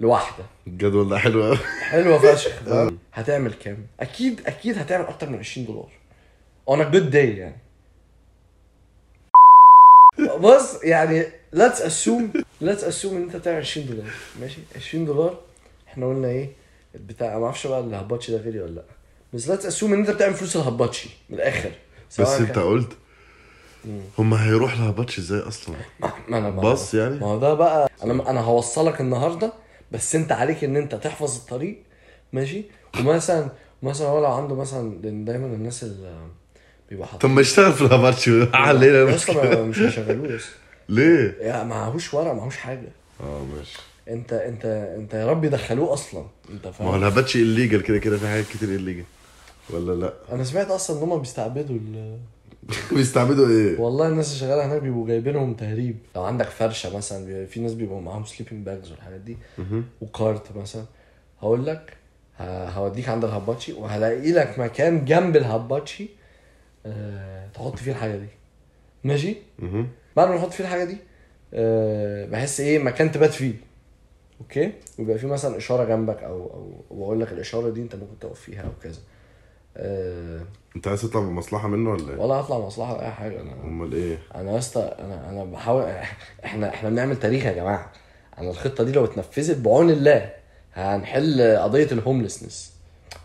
لواحدة. 0.00 0.44
الجدول 0.66 1.08
ده 1.08 1.18
حلو 1.18 1.44
قوي 1.44 1.56
حلوة 1.80 2.18
فشخ؟ 2.18 2.52
هتعمل 3.14 3.52
كام؟ 3.52 3.86
أكيد 4.00 4.40
أكيد 4.46 4.78
هتعمل 4.78 5.04
أكتر 5.06 5.28
من 5.30 5.38
20 5.38 5.66
دولار. 5.66 5.88
On 6.70 6.78
a 6.80 6.84
good 6.94 7.10
day 7.12 7.16
يعني. 7.38 7.56
بص 10.40 10.84
يعني 10.84 11.22
let's 11.56 11.78
assume 11.80 12.40
let's 12.64 12.82
assume 12.82 13.04
إن 13.12 13.22
أنت 13.22 13.36
تعمل 13.36 13.58
20 13.58 13.86
دولار 13.86 14.10
ماشي؟ 14.40 14.58
20 14.76 15.04
دولار 15.04 15.38
إحنا 15.88 16.06
قلنا 16.08 16.28
إيه؟ 16.28 16.52
بتاع 16.94 17.38
ما 17.38 17.44
أعرفش 17.44 17.66
بقى 17.66 17.80
الهباتشي 17.80 18.32
ده 18.32 18.38
غالي 18.38 18.60
ولا 18.60 18.70
لأ. 18.70 18.82
بس 19.34 19.50
let's 19.50 19.74
assume 19.74 19.84
إن 19.84 19.92
أنت 19.94 20.10
بتعمل 20.10 20.34
فلوس 20.34 20.56
الهباتشي 20.56 21.10
من 21.30 21.36
الآخر. 21.36 21.70
بس 22.18 22.20
أنت 22.20 22.52
كان- 22.52 22.64
قلت 22.64 22.92
هم 24.18 24.34
هيروح 24.34 24.80
لهبطش 24.80 25.18
إزاي 25.18 25.40
أصلا؟ 25.40 25.76
ما 26.28 26.38
أنا 26.38 26.50
باص 26.50 26.94
يعني. 26.94 27.14
ما 27.20 27.26
هو 27.26 27.38
ده 27.38 27.54
بقى 27.54 27.90
أنا 28.04 28.30
أنا 28.30 28.40
هوصلك 28.40 29.00
النهارده 29.00 29.52
بس 29.92 30.14
أنت 30.16 30.32
عليك 30.32 30.64
إن 30.64 30.76
أنت 30.76 30.94
تحفظ 30.94 31.36
الطريق 31.36 31.82
ماشي؟ 32.32 32.64
ومثلا 33.00 33.48
مثلا 33.82 34.06
هو 34.08 34.20
لو 34.22 34.32
عنده 34.32 34.54
مثلا 34.54 35.00
دايما 35.02 35.46
الناس 35.46 35.82
اللي 35.82 36.16
بيبقى 36.90 37.08
طب 37.20 37.30
ما 37.30 37.40
يشتغل 37.40 37.72
في 37.72 37.82
الهبطش 37.82 38.28
علينا 38.54 38.98
يا 39.10 39.14
اسطى 39.14 39.62
مش 39.62 39.78
هيشغلوه 39.78 40.38
ليه؟ 40.88 41.36
يا 41.40 41.62
معهوش 41.64 42.14
ورق 42.14 42.32
معهوش 42.32 42.56
حاجة. 42.56 42.88
آه 43.20 43.42
ماشي. 43.56 43.78
انت 44.08 44.32
انت 44.32 44.64
انت 44.98 45.14
يا 45.14 45.26
رب 45.26 45.44
يدخلوه 45.44 45.92
أصلا. 45.92 46.24
انت 46.50 46.66
ما 46.66 46.70
هو 46.70 46.72
فاهم 46.72 46.94
ال 46.94 46.99
hibachi 46.99 47.36
illegal 47.36 47.80
كده 47.80 47.98
كده 47.98 48.18
في 48.18 48.26
حاجات 48.28 48.44
كتير 48.48 48.68
illegal 48.68 49.04
ولا 49.70 49.92
لا؟ 49.92 50.12
أنا 50.32 50.44
سمعت 50.44 50.70
أصلا 50.70 50.98
إن 50.98 51.02
هم 51.02 51.18
بيستعبدوا 51.18 51.76
ال... 51.76 52.18
بيستعبدوا 52.96 53.48
إيه؟ 53.48 53.78
والله 53.80 54.08
الناس 54.08 54.28
اللي 54.28 54.38
شغالة 54.40 54.66
هناك 54.66 54.82
بيبقوا 54.82 55.06
جايبينهم 55.06 55.54
تهريب. 55.54 55.98
لو 56.16 56.22
عندك 56.24 56.46
فرشة 56.48 56.96
مثلا 56.96 57.46
في 57.46 57.60
ناس 57.60 57.74
بيبقوا 57.74 58.00
معاهم 58.00 58.24
sleeping 58.24 58.66
bags 58.66 58.90
والحاجات 58.90 59.20
دي. 59.20 59.36
و 60.00 60.11
cart 60.11 60.56
مثلا. 60.56 60.84
هقول 61.42 61.66
لك 61.66 61.96
هوديك 62.40 63.08
عند 63.08 63.24
ال 63.24 63.30
hibachi 63.30 63.72
وهلاقي 63.72 64.32
لك 64.32 64.58
مكان 64.58 65.04
جنب 65.04 65.36
ال 65.36 65.45
hibachi 65.45 66.08
أه 66.86 67.48
تحط 67.54 67.76
فيه 67.76 67.90
الحاجة 67.90 68.16
دي. 68.16 68.28
ماشي. 69.04 69.36
بعد 70.16 70.28
ما 70.28 70.36
نحط 70.36 70.52
فيه 70.52 70.64
الحاجة 70.64 70.84
دي 70.84 70.96
أه 71.54 72.26
بحس 72.26 72.60
إيه 72.60 72.78
مكان 72.78 73.12
تبات 73.12 73.30
فيه. 73.30 73.54
أوكي؟ 74.40 74.72
ويبقى 74.98 75.18
في 75.18 75.26
مثلا 75.26 75.56
إشارة 75.56 75.84
جنبك 75.84 76.22
أو 76.22 76.42
أو 76.90 76.96
بقول 76.96 77.20
لك 77.20 77.32
الإشارة 77.32 77.70
دي 77.70 77.82
أنت 77.82 77.94
ممكن 77.94 78.18
تقف 78.20 78.40
فيها 78.40 78.62
أو 78.62 78.70
كذا. 78.82 79.00
أه 79.76 80.40
أنت 80.76 80.88
عايز 80.88 81.02
تطلع 81.02 81.20
بمصلحة 81.20 81.68
منه 81.68 81.90
ولا 81.90 82.12
إيه؟ 82.12 82.18
ولا 82.18 82.34
هطلع 82.34 82.58
مصلحة 82.58 82.94
ولا 82.94 83.06
أي 83.06 83.10
حاجة. 83.10 83.40
أنا 83.40 83.52
أمال 83.52 83.92
إيه؟ 83.92 84.18
أنا 84.34 84.52
يا 84.52 84.58
اسطى 84.58 84.94
أنا 84.98 85.30
أنا 85.30 85.44
بحاول 85.44 85.82
إحنا 86.44 86.68
إحنا 86.68 86.88
بنعمل 86.90 87.16
تاريخ 87.16 87.44
يا 87.44 87.52
جماعة. 87.52 87.92
أنا 88.38 88.50
الخطة 88.50 88.84
دي 88.84 88.92
لو 88.92 89.04
اتنفذت 89.04 89.58
بعون 89.58 89.90
الله 89.90 90.32
هنحل 90.74 91.56
قضية 91.56 91.88
ال 91.92 91.98
homelessness 91.98 92.74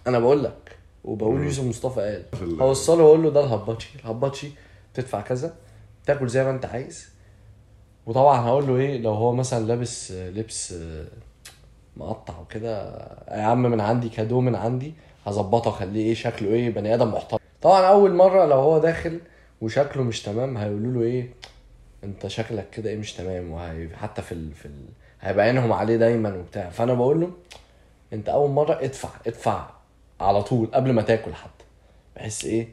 أنا 0.07 0.19
بقول 0.19 0.43
لك. 0.43 0.77
وبقول 1.03 1.43
يوسف 1.43 1.63
مصطفى 1.63 2.23
قال 2.39 2.61
هوصله 2.61 3.03
وأقول 3.03 3.23
له 3.23 3.29
ده 3.29 3.39
الهباتشي 3.43 3.89
الهباتشي 3.99 4.51
تدفع 4.93 5.21
كذا 5.21 5.53
تاكل 6.05 6.27
زي 6.29 6.43
ما 6.43 6.49
أنت 6.49 6.65
عايز. 6.65 7.09
وطبعا 8.05 8.41
هقول 8.41 8.67
له 8.67 8.75
إيه 8.75 9.01
لو 9.01 9.13
هو 9.13 9.33
مثلا 9.33 9.65
لابس 9.65 10.11
لبس 10.11 10.75
مقطع 11.97 12.39
وكده 12.39 12.91
يا 13.31 13.41
عم 13.41 13.61
من 13.61 13.81
عندي 13.81 14.09
كادو 14.09 14.41
من 14.41 14.55
عندي 14.55 14.93
هظبطه 15.25 15.69
أخليه 15.69 16.05
إيه 16.05 16.13
شكله 16.13 16.49
إيه 16.49 16.69
بني 16.69 16.93
آدم 16.93 17.11
محترم. 17.13 17.39
طبعا 17.61 17.81
أول 17.81 18.13
مرة 18.15 18.45
لو 18.45 18.59
هو 18.59 18.77
داخل 18.79 19.19
وشكله 19.61 20.03
مش 20.03 20.21
تمام 20.21 20.57
هيقولوا 20.57 20.93
له 20.93 21.01
إيه 21.01 21.33
أنت 22.03 22.27
شكلك 22.27 22.69
كده 22.69 22.89
إيه 22.89 22.97
مش 22.97 23.13
تمام 23.13 23.51
وهي 23.51 23.89
حتى 23.95 24.21
في 24.21 24.31
ال... 24.31 24.53
في 24.53 24.65
ال... 24.65 24.85
هيبقى 25.21 25.45
عينهم 25.45 25.73
عليه 25.73 25.97
دايما 25.97 26.33
وبتاع. 26.35 26.69
فأنا 26.69 26.93
بقول 26.93 27.21
له 27.21 27.31
أنت 28.13 28.29
أول 28.29 28.49
مرة 28.49 28.73
ادفع 28.81 29.09
ادفع. 29.27 29.69
على 30.19 30.43
طول 30.43 30.67
قبل 30.73 30.91
ما 30.93 31.01
تاكل 31.01 31.33
حتى. 31.33 31.65
بحيث 32.15 32.45
إيه؟ 32.45 32.67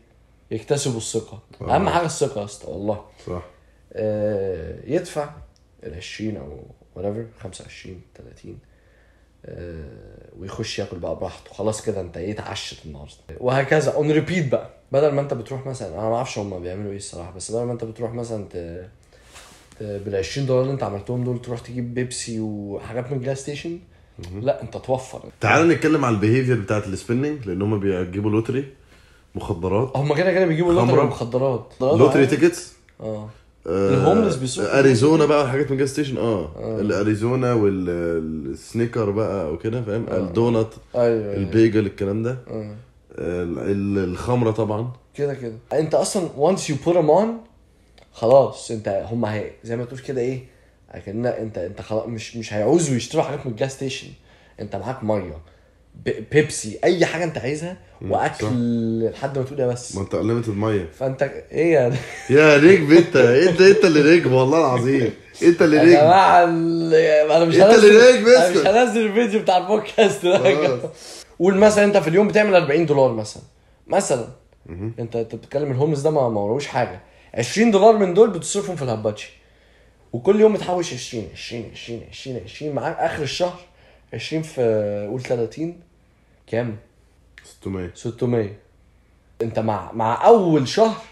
يكتسبوا 0.50 0.96
الثقة. 0.96 1.42
آه. 1.62 1.74
أهم 1.76 1.88
حاجة 1.88 2.06
الثقة 2.06 2.40
يا 2.40 2.44
أسطى 2.44 2.70
والله. 2.72 3.04
صح. 3.26 3.42
آه، 3.92 4.80
يدفع 4.84 5.30
ال 5.84 5.94
20 5.94 6.36
أو 6.36 6.60
whatever 6.96 7.42
25 7.42 8.00
30 8.14 8.58
آه، 9.46 9.84
ويخش 10.38 10.78
ياكل 10.78 10.98
بقى 10.98 11.16
براحته. 11.16 11.54
خلاص 11.54 11.82
كده 11.82 12.00
أنت 12.00 12.16
إيه؟ 12.16 12.32
اتعشت 12.32 12.86
النهارده. 12.86 13.14
وهكذا 13.40 13.94
on 13.94 14.10
repeat 14.10 14.48
بقى. 14.52 14.70
بدل 14.92 15.12
ما 15.12 15.20
أنت 15.20 15.34
بتروح 15.34 15.66
مثلا 15.66 15.94
أنا 16.00 16.08
ما 16.08 16.16
أعرفش 16.16 16.38
هم 16.38 16.60
بيعملوا 16.62 16.90
إيه 16.90 16.96
الصراحة 16.96 17.30
بس 17.30 17.50
بدل 17.52 17.62
ما 17.62 17.72
أنت 17.72 17.84
بتروح 17.84 18.12
مثلا 18.14 18.44
ت... 18.52 18.86
بال 19.80 20.16
20 20.16 20.46
دولار 20.46 20.62
اللي 20.62 20.72
أنت 20.72 20.82
عملتهم 20.82 21.24
دول 21.24 21.42
تروح 21.42 21.60
تجيب 21.60 21.94
بيبسي 21.94 22.40
وحاجات 22.40 23.10
من 23.12 23.16
ال 23.18 23.23
gas 23.23 23.36
station 23.36 23.78
لا 24.42 24.62
انت 24.62 24.76
توفر. 24.76 25.20
تعال 25.40 25.68
نتكلم 25.68 26.04
على 26.04 26.14
ال 26.14 26.19
behavior 26.19 26.60
بتاعت 26.60 26.86
ال 26.86 26.93
spending 26.93 27.46
لأن 27.48 27.62
هم 27.62 27.80
بيجيبوا 27.80 28.30
lottery 28.30 28.64
مخدرات. 29.34 29.92
هم 29.96 30.14
كده 30.14 30.32
كده 30.32 30.46
بيجيبوا 30.46 30.72
lottery. 30.72 31.02
مخدرات 31.02 31.72
lottery 31.80 32.26
tickets 32.26 32.72
آه. 33.00 33.28
آه، 33.66 33.88
ال 33.94 33.99
homeless 33.99 34.36
بيسوقوا 34.36 34.78
اريزونا 34.78 35.26
بقى 35.26 35.40
والحاجات 35.42 35.70
من 35.70 35.76
gas 35.76 35.88
station 35.92 36.16
آه. 36.18 36.50
الاريزونا 36.80 37.52
وال 37.54 37.89
Snicker 37.89 39.10
بقى 39.10 39.52
وكده 39.52 39.82
فاهم؟ 39.82 40.06
الدونات 40.10 40.74
أيوه 40.94 41.06
أيوه. 41.24 41.34
ال 41.36 41.45
bagel 41.45 41.86
الكلام 41.86 42.22
ده. 42.22 42.38
آه. 42.50 42.74
ال- 43.18 43.58
ال- 43.58 44.04
الخمرة 44.10 44.50
طبعا. 44.50 44.90
كده 45.14 45.34
كده. 45.34 45.52
انت 45.72 45.94
أصلا 45.94 46.28
you 46.56 46.86
put 46.86 46.92
them 46.92 47.08
on 47.20 47.26
خلاص 48.12 48.70
انت 48.70 49.06
هم 49.10 49.24
هي 49.24 49.50
زي 49.64 49.76
ما 49.76 49.84
تقول 49.84 49.98
كده 49.98 50.20
إيه 50.20 50.44
اكن 50.92 51.26
انت 51.26 51.58
انت 51.58 51.80
خلاص 51.80 52.06
مش 52.06 52.36
مش 52.36 52.54
هيعوزوا 52.54 52.96
يشتروا 52.96 53.22
حاجات 53.24 53.46
من 53.46 53.52
ال 53.52 53.57
gas 53.57 53.70
station 53.70 54.06
انت 54.60 54.76
معاك 54.76 55.04
مية 55.04 55.38
بيبسي 56.32 56.78
أي 56.84 57.06
حاجة 57.06 57.24
انت 57.24 57.38
عايزها 57.38 57.76
وأكل 58.02 59.04
لحد 59.10 59.38
ما 59.38 59.44
تقول 59.44 59.60
يا 59.60 59.66
بس. 59.66 59.96
ما 59.96 60.02
انت 60.02 60.14
unlimited 60.14 60.56
مية. 60.56 60.88
فأنت 60.98 61.22
إيه 61.52 61.72
يا 61.72 61.92
يا 62.30 62.58
نجم 62.58 62.92
انت 62.96 63.16
إنت 63.16 63.60
إنت 63.60 63.84
اللي 63.84 64.16
نجم 64.16 64.32
والله 64.32 64.58
العظيم. 64.58 65.12
إنت 65.42 65.62
اللي 65.62 65.76
يا 65.76 65.82
نجم 65.82 65.92
جماعة 65.92 66.44
ال- 66.44 66.94
أنا 67.30 67.44
مش 67.44 67.56
إنت 67.56 67.74
اللي 67.84 68.12
نجم 68.18 68.28
أنا 68.28 68.50
مش. 68.50 68.56
هنزل 68.56 69.06
الفيديو 69.06 69.40
بتاع 69.40 69.56
البودكاست 69.56 70.26
ده. 70.26 70.48
يا. 70.48 70.80
قول 71.38 71.56
مثلا 71.56 71.84
أنت 71.84 71.96
في 71.96 72.08
اليوم 72.08 72.28
بتعمل 72.28 72.54
40 72.54 72.86
دولار 72.86 73.12
مثلا. 73.12 73.42
مثلا 73.86 74.28
أنت 74.98 75.16
أنت 75.16 75.34
بتتكلم 75.34 75.70
ال 75.70 75.74
homeless 75.74 76.00
ده 76.00 76.10
ما 76.10 76.28
ما 76.28 76.40
وراهوش 76.40 76.66
حاجة. 76.66 77.00
20 77.34 77.70
دولار 77.70 77.96
من 77.98 78.14
دول 78.14 78.30
بتصرفهم 78.30 78.76
في 78.76 78.82
الهباتشي 78.82 79.30
وكل 80.12 80.40
يوم 80.40 80.52
بتحوش 80.52 80.94
20 80.94 81.28
20 81.32 81.70
20 81.72 82.02
20 82.10 82.40
20 82.44 82.74
معاك 82.74 82.96
آخر 82.96 83.22
الشهر 83.22 83.60
20 84.14 84.42
في 84.42 85.06
قول 85.10 85.22
30 85.22 85.80
كام؟ 86.46 86.76
600 87.44 87.90
600 87.94 88.50
انت 89.42 89.58
مع 89.58 89.92
مع 89.92 90.26
أول 90.26 90.68
شهر 90.68 91.02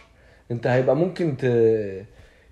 انت 0.51 0.67
هيبقى 0.67 0.97
ممكن 0.97 1.37
ت... 1.37 1.45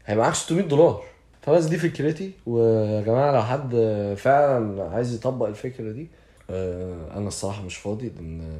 هيبقى 0.07 0.25
معاك 0.25 0.35
600 0.35 0.65
دولار. 0.65 1.03
فبس 1.43 1.65
دي 1.65 1.79
فكرتي. 1.79 2.31
ويا 2.47 3.01
جماعة 3.01 3.33
لو 3.33 3.43
حد 3.43 3.71
فعلا 4.19 4.91
عايز 4.91 5.15
يطبق 5.15 5.47
الفكرة 5.47 5.93
دي 5.93 6.09
آه، 6.51 7.17
أنا 7.17 7.29
الصراحة 7.29 7.63
مش 7.63 7.77
فاضي 7.77 8.09
لأن 8.09 8.59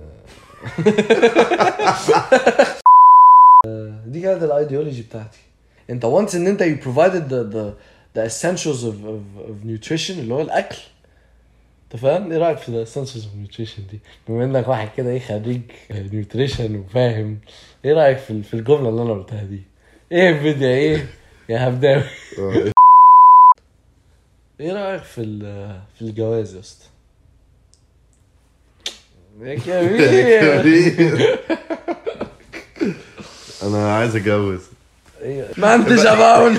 آه، 3.67 4.03
دي 4.07 4.21
كانت 4.23 4.43
الأيديولوجي 4.43 5.03
بتاعتي. 5.03 5.39
انت 5.91 6.05
once 6.05 6.35
ان 6.35 6.47
انت 6.47 6.63
you 6.63 6.85
provided 6.85 7.31
the 7.33 7.55
the 7.55 7.73
the 8.19 8.27
essentials 8.31 8.83
of, 8.85 8.97
of, 9.07 9.49
of 9.49 9.65
nutrition 9.67 10.11
اللي 10.11 10.35
هو 10.35 10.41
الأكل. 10.41 10.77
انت 11.85 12.01
فاهم؟ 12.03 12.33
إيه 12.33 12.39
رأيك 12.39 12.59
في 12.59 12.85
the 12.85 12.89
essentials 12.89 13.23
of 13.23 13.51
nutrition 13.55 13.81
دي؟ 13.91 14.01
بما 14.29 14.45
انك 14.45 14.69
واحد 14.69 14.89
كده 14.97 15.11
إيه 15.11 15.21
خريج 15.21 15.61
nutrition 15.91 16.77
وفاهم 16.77 17.39
إيه 17.85 17.93
رأيك 17.93 18.19
في 18.19 18.43
في 18.43 18.55
الجملة 18.55 18.89
اللي 18.89 19.03
أنا 19.03 19.13
قلتها 19.13 19.43
دي؟ 19.43 19.61
إيه 20.13 20.31
الفيديو 20.31 20.69
إيه؟ 20.69 21.07
يا 21.49 21.69
هبداوي. 21.69 22.03
آه. 22.39 22.73
إيه 24.61 24.73
رأيك 24.73 25.03
في 25.03 25.23
في 25.95 26.03
الجواز 26.03 26.55
يا 26.55 26.61
أسطى؟ 26.61 26.85
يا 29.41 29.55
كبير. 30.63 31.39
أنا 33.63 33.97
عايز 33.97 34.17
أتجوز. 34.17 34.61
ما 35.57 35.75
انتش 35.75 36.07
اباول 36.07 36.53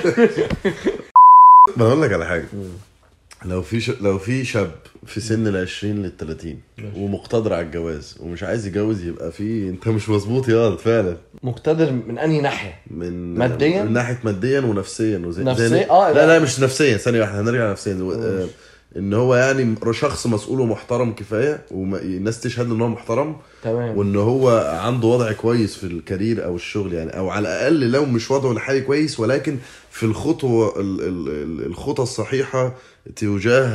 ما 1.78 1.86
أقول 1.88 2.02
لك 2.02 2.14
على 2.14 2.26
حاجة. 2.26 2.46
لو 3.46 3.62
في 3.62 3.80
ش... 3.82 3.90
لو 3.90 4.18
في 4.20 4.46
شاب 4.46 4.72
في 5.06 5.20
سن 5.20 5.48
ال 5.48 5.58
20 5.58 5.94
لل 6.04 6.18
30 6.18 6.60
ومقتدر 6.96 7.54
على 7.54 7.66
الجواز 7.66 8.18
ومش 8.20 8.44
عايز 8.44 8.68
يتجوز 8.68 9.04
يبقى 9.06 9.32
في 9.32 9.70
أنت 9.70 9.88
مش 9.88 10.10
مظبوط 10.10 10.50
يا 10.50 10.76
فعلا. 10.76 11.18
مقتدر 11.44 11.92
من 11.92 12.18
أنهي 12.18 12.42
ناحية؟ 12.42 12.80
من 12.92 13.36
مادياً؟ 13.36 13.84
من 13.84 13.94
ناحية 13.94 14.20
ماديا 14.24 14.60
ونفسيا 14.60 15.18
وزي 15.26 15.44
نفسيا؟ 15.44 15.90
آه، 15.90 16.12
لا 16.12 16.14
لا. 16.14 16.28
لا 16.28 16.40
مش 16.40 16.60
نفسيا 16.60 16.98
ثانية 16.98 17.22
واحدة 17.22 17.42
هنرجع 17.42 17.72
نفسيا 17.72 17.94
إن 18.98 19.14
هو 19.14 19.36
يعني 19.36 19.76
شخص 19.92 20.28
مسؤول 20.28 20.60
ومحترم 20.60 21.14
كفاية 21.14 21.66
والناس 21.72 22.40
تشهد 22.42 22.68
له 22.68 22.76
إن 22.76 22.82
هو 22.82 22.88
محترم. 22.88 23.36
تمام. 23.64 23.98
وإن 23.98 24.16
هو 24.16 24.50
عنده 24.84 25.08
وضع 25.08 25.32
كويس 25.32 25.76
في 25.78 25.84
الكارير 25.84 26.46
أو 26.46 26.56
الشغل 26.56 26.94
يعني 26.94 27.18
أو 27.18 27.30
على 27.30 27.48
الأقل 27.48 27.92
لو 27.92 28.06
مش 28.06 28.32
وضعه 28.32 28.52
الحالي 28.52 28.82
كويس 28.82 29.20
ولكن 29.20 29.58
في 29.92 30.04
الخطوة 30.04 30.80
ال- 30.80 31.02
ال- 31.02 31.30
ال- 31.30 31.66
الخطى 31.66 32.04
الصحيحة 32.04 32.76
تجاه 33.16 33.68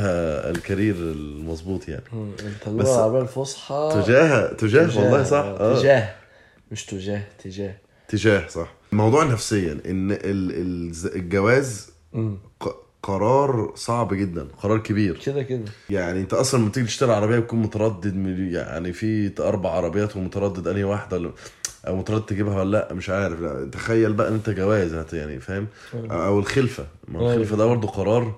الكارير 0.51 0.95
المظبوط 0.95 1.87
يعني. 1.89 2.03
أنت 2.13 2.39
بس- 2.63 2.67
اللغة 2.67 2.95
العربيه 2.95 3.21
الفصحى. 3.21 4.01
تجاه 4.05 4.53
تجاه 4.53 4.97
والله 4.99 5.23
صح. 5.23 5.37
آه. 5.37 5.57
آه. 5.75 5.79
تجاه. 5.79 6.15
مش 6.71 6.85
تجاه 6.85 7.21
تجاه. 7.43 7.73
تجاه 8.07 8.47
صح. 8.47 8.73
الموضوع 8.91 9.23
نفسيا 9.23 9.71
إن 9.85 10.11
ال- 10.11 10.19
ال- 10.25 11.15
الجواز 11.15 11.89
قرار 13.03 13.71
صعب 13.75 14.13
جدا 14.13 14.47
قرار 14.61 14.77
كبير. 14.77 15.17
كده 15.25 15.43
كده. 15.43 15.61
يعني 15.89 16.19
أنت 16.21 16.33
أصلا 16.33 16.59
لما 16.61 16.69
تيجي 16.71 16.85
تشتري 16.87 17.11
عربية 17.13 17.39
بتكون 17.39 17.61
متردد 17.61 18.15
يعني 18.51 18.93
في 18.93 19.31
أربع 19.39 19.69
عربيات 19.69 20.15
ومتردد 20.17 20.67
أنهي 20.67 20.83
واحدة 20.83 21.17
اللي- 21.17 21.31
أو 21.87 21.95
متردد 21.95 22.25
تجيبها 22.25 22.59
ولا 22.59 22.71
لأ 22.77 22.93
مش 22.93 23.09
عارف. 23.09 23.39
لا 23.41 23.69
تخيل 23.71 24.13
بقى 24.13 24.27
إن 24.27 24.33
أنت 24.33 24.49
جواز 24.49 25.13
يعني 25.13 25.39
فاهم؟ 25.39 25.67
أو 25.93 26.39
الخلفة. 26.39 26.85
ما 27.07 27.19
أيوة. 27.19 27.33
الخلفة 27.33 27.57
ده 27.57 27.65
برضه 27.65 27.87
قرار. 27.87 28.35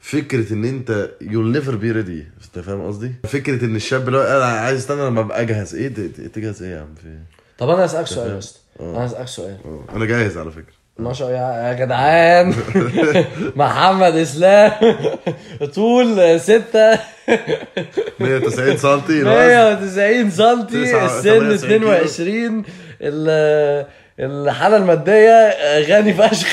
فكرة 0.00 0.52
إن 0.52 0.64
أنت 0.64 1.10
you'll 1.22 1.56
never 1.56 1.72
be 1.72 1.94
ready 1.94 2.44
أنت 2.46 2.58
فاهم 2.64 2.86
قصدي؟ 2.86 3.12
فكرة 3.28 3.64
إن 3.64 3.76
الشاب 3.76 4.06
اللي 4.08 4.18
هو 4.18 4.22
أنا 4.22 4.44
عايز 4.44 4.78
استنى 4.78 5.06
لما 5.06 5.20
أبقى 5.20 5.40
أجهز. 5.40 5.74
إيه 5.74 5.88
تجهز 6.34 6.62
إيه 6.62 6.70
يا 6.74 6.80
عم؟ 6.80 6.94
في 7.02 7.06
إيه؟ 7.08 7.22
طب 7.58 7.68
أنا 7.70 7.84
اسالك 7.84 8.06
سؤال. 8.06 8.30
يا 8.30 8.38
اسطى 8.38 8.58
أنا 8.80 9.04
اسالك 9.06 9.28
سؤال. 9.28 9.58
آه، 9.64 9.84
أنا 9.96 10.04
جاهز 10.04 10.38
على 10.38 10.50
فكرة. 10.50 10.79
ما 10.98 11.12
شاء 11.12 11.28
الله 11.28 11.38
يا 11.40 11.68
يا 11.68 11.72
جدعان. 11.84 12.54
محمد 13.56 14.16
إسلام. 14.16 14.72
طول 15.74 16.40
6 16.40 16.98
190 18.20 18.76
سم 18.76 19.00
190 19.08 20.30
سنتي. 20.30 20.92
تسعة- 20.92 20.94
السن 21.02 21.22
98 21.22 21.68
كيلو. 21.68 21.92
22 21.92 22.64
ال- 23.02 23.86
الحالة 24.20 24.76
المادية 24.76 25.54
غني 25.80 26.14
فشخ. 26.14 26.48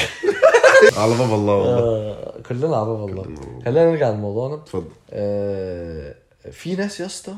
على 0.97 1.11
باب 1.13 1.33
الله 1.33 1.53
والله. 1.53 1.77
آه، 1.79 2.41
كلنا 2.49 2.75
على 2.77 2.85
باب 2.85 3.07
الله. 3.09 3.23
خلينا 3.65 3.91
نرجع 3.91 4.09
لموضوعنا. 4.09 4.55
اتفضل. 4.55 4.85
آه، 5.11 6.15
في 6.51 6.75
ناس 6.75 6.99
يا 6.99 7.05
اسطى 7.05 7.33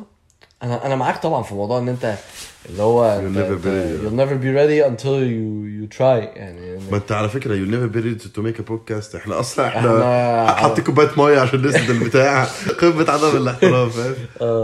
أنا 0.63 0.85
أنا 0.85 0.95
معاك 0.95 1.23
طبعا 1.23 1.43
في 1.43 1.53
موضوع 1.53 1.77
إن 1.79 1.89
أنت 1.89 2.15
اللي 2.69 2.83
هو 2.83 3.21
You'll 3.21 3.35
never 3.37 3.63
be 3.63 3.67
ready. 3.67 4.03
you'll 4.03 4.19
never 4.19 4.35
be 4.43 4.49
ready 4.59 4.91
until 4.91 5.19
you 5.23 5.65
you 5.79 5.97
try. 5.97 6.37
يعني 6.37 6.79
ما 6.91 6.97
أنت 6.97 7.11
على 7.11 7.29
فكرة 7.29 7.55
you'll 7.55 7.71
never 7.71 7.95
be 7.95 7.99
ready 7.99 8.27
to 8.27 8.41
make 8.41 8.59
a 8.65 8.69
podcast. 8.71 9.15
إحنا 9.15 9.39
أصلا 9.39 9.67
إحنا 9.67 9.79
احنا- 9.81 10.53
حاطين 10.55 10.83
كوباية 10.83 11.09
مية 11.17 11.39
عشان 11.39 11.61
نسد 11.67 11.89
البتاع. 11.95 12.43
قمة 12.81 13.11
عدم 13.11 13.37
الاحترام 13.37 13.89
فاهم؟ 13.89 14.15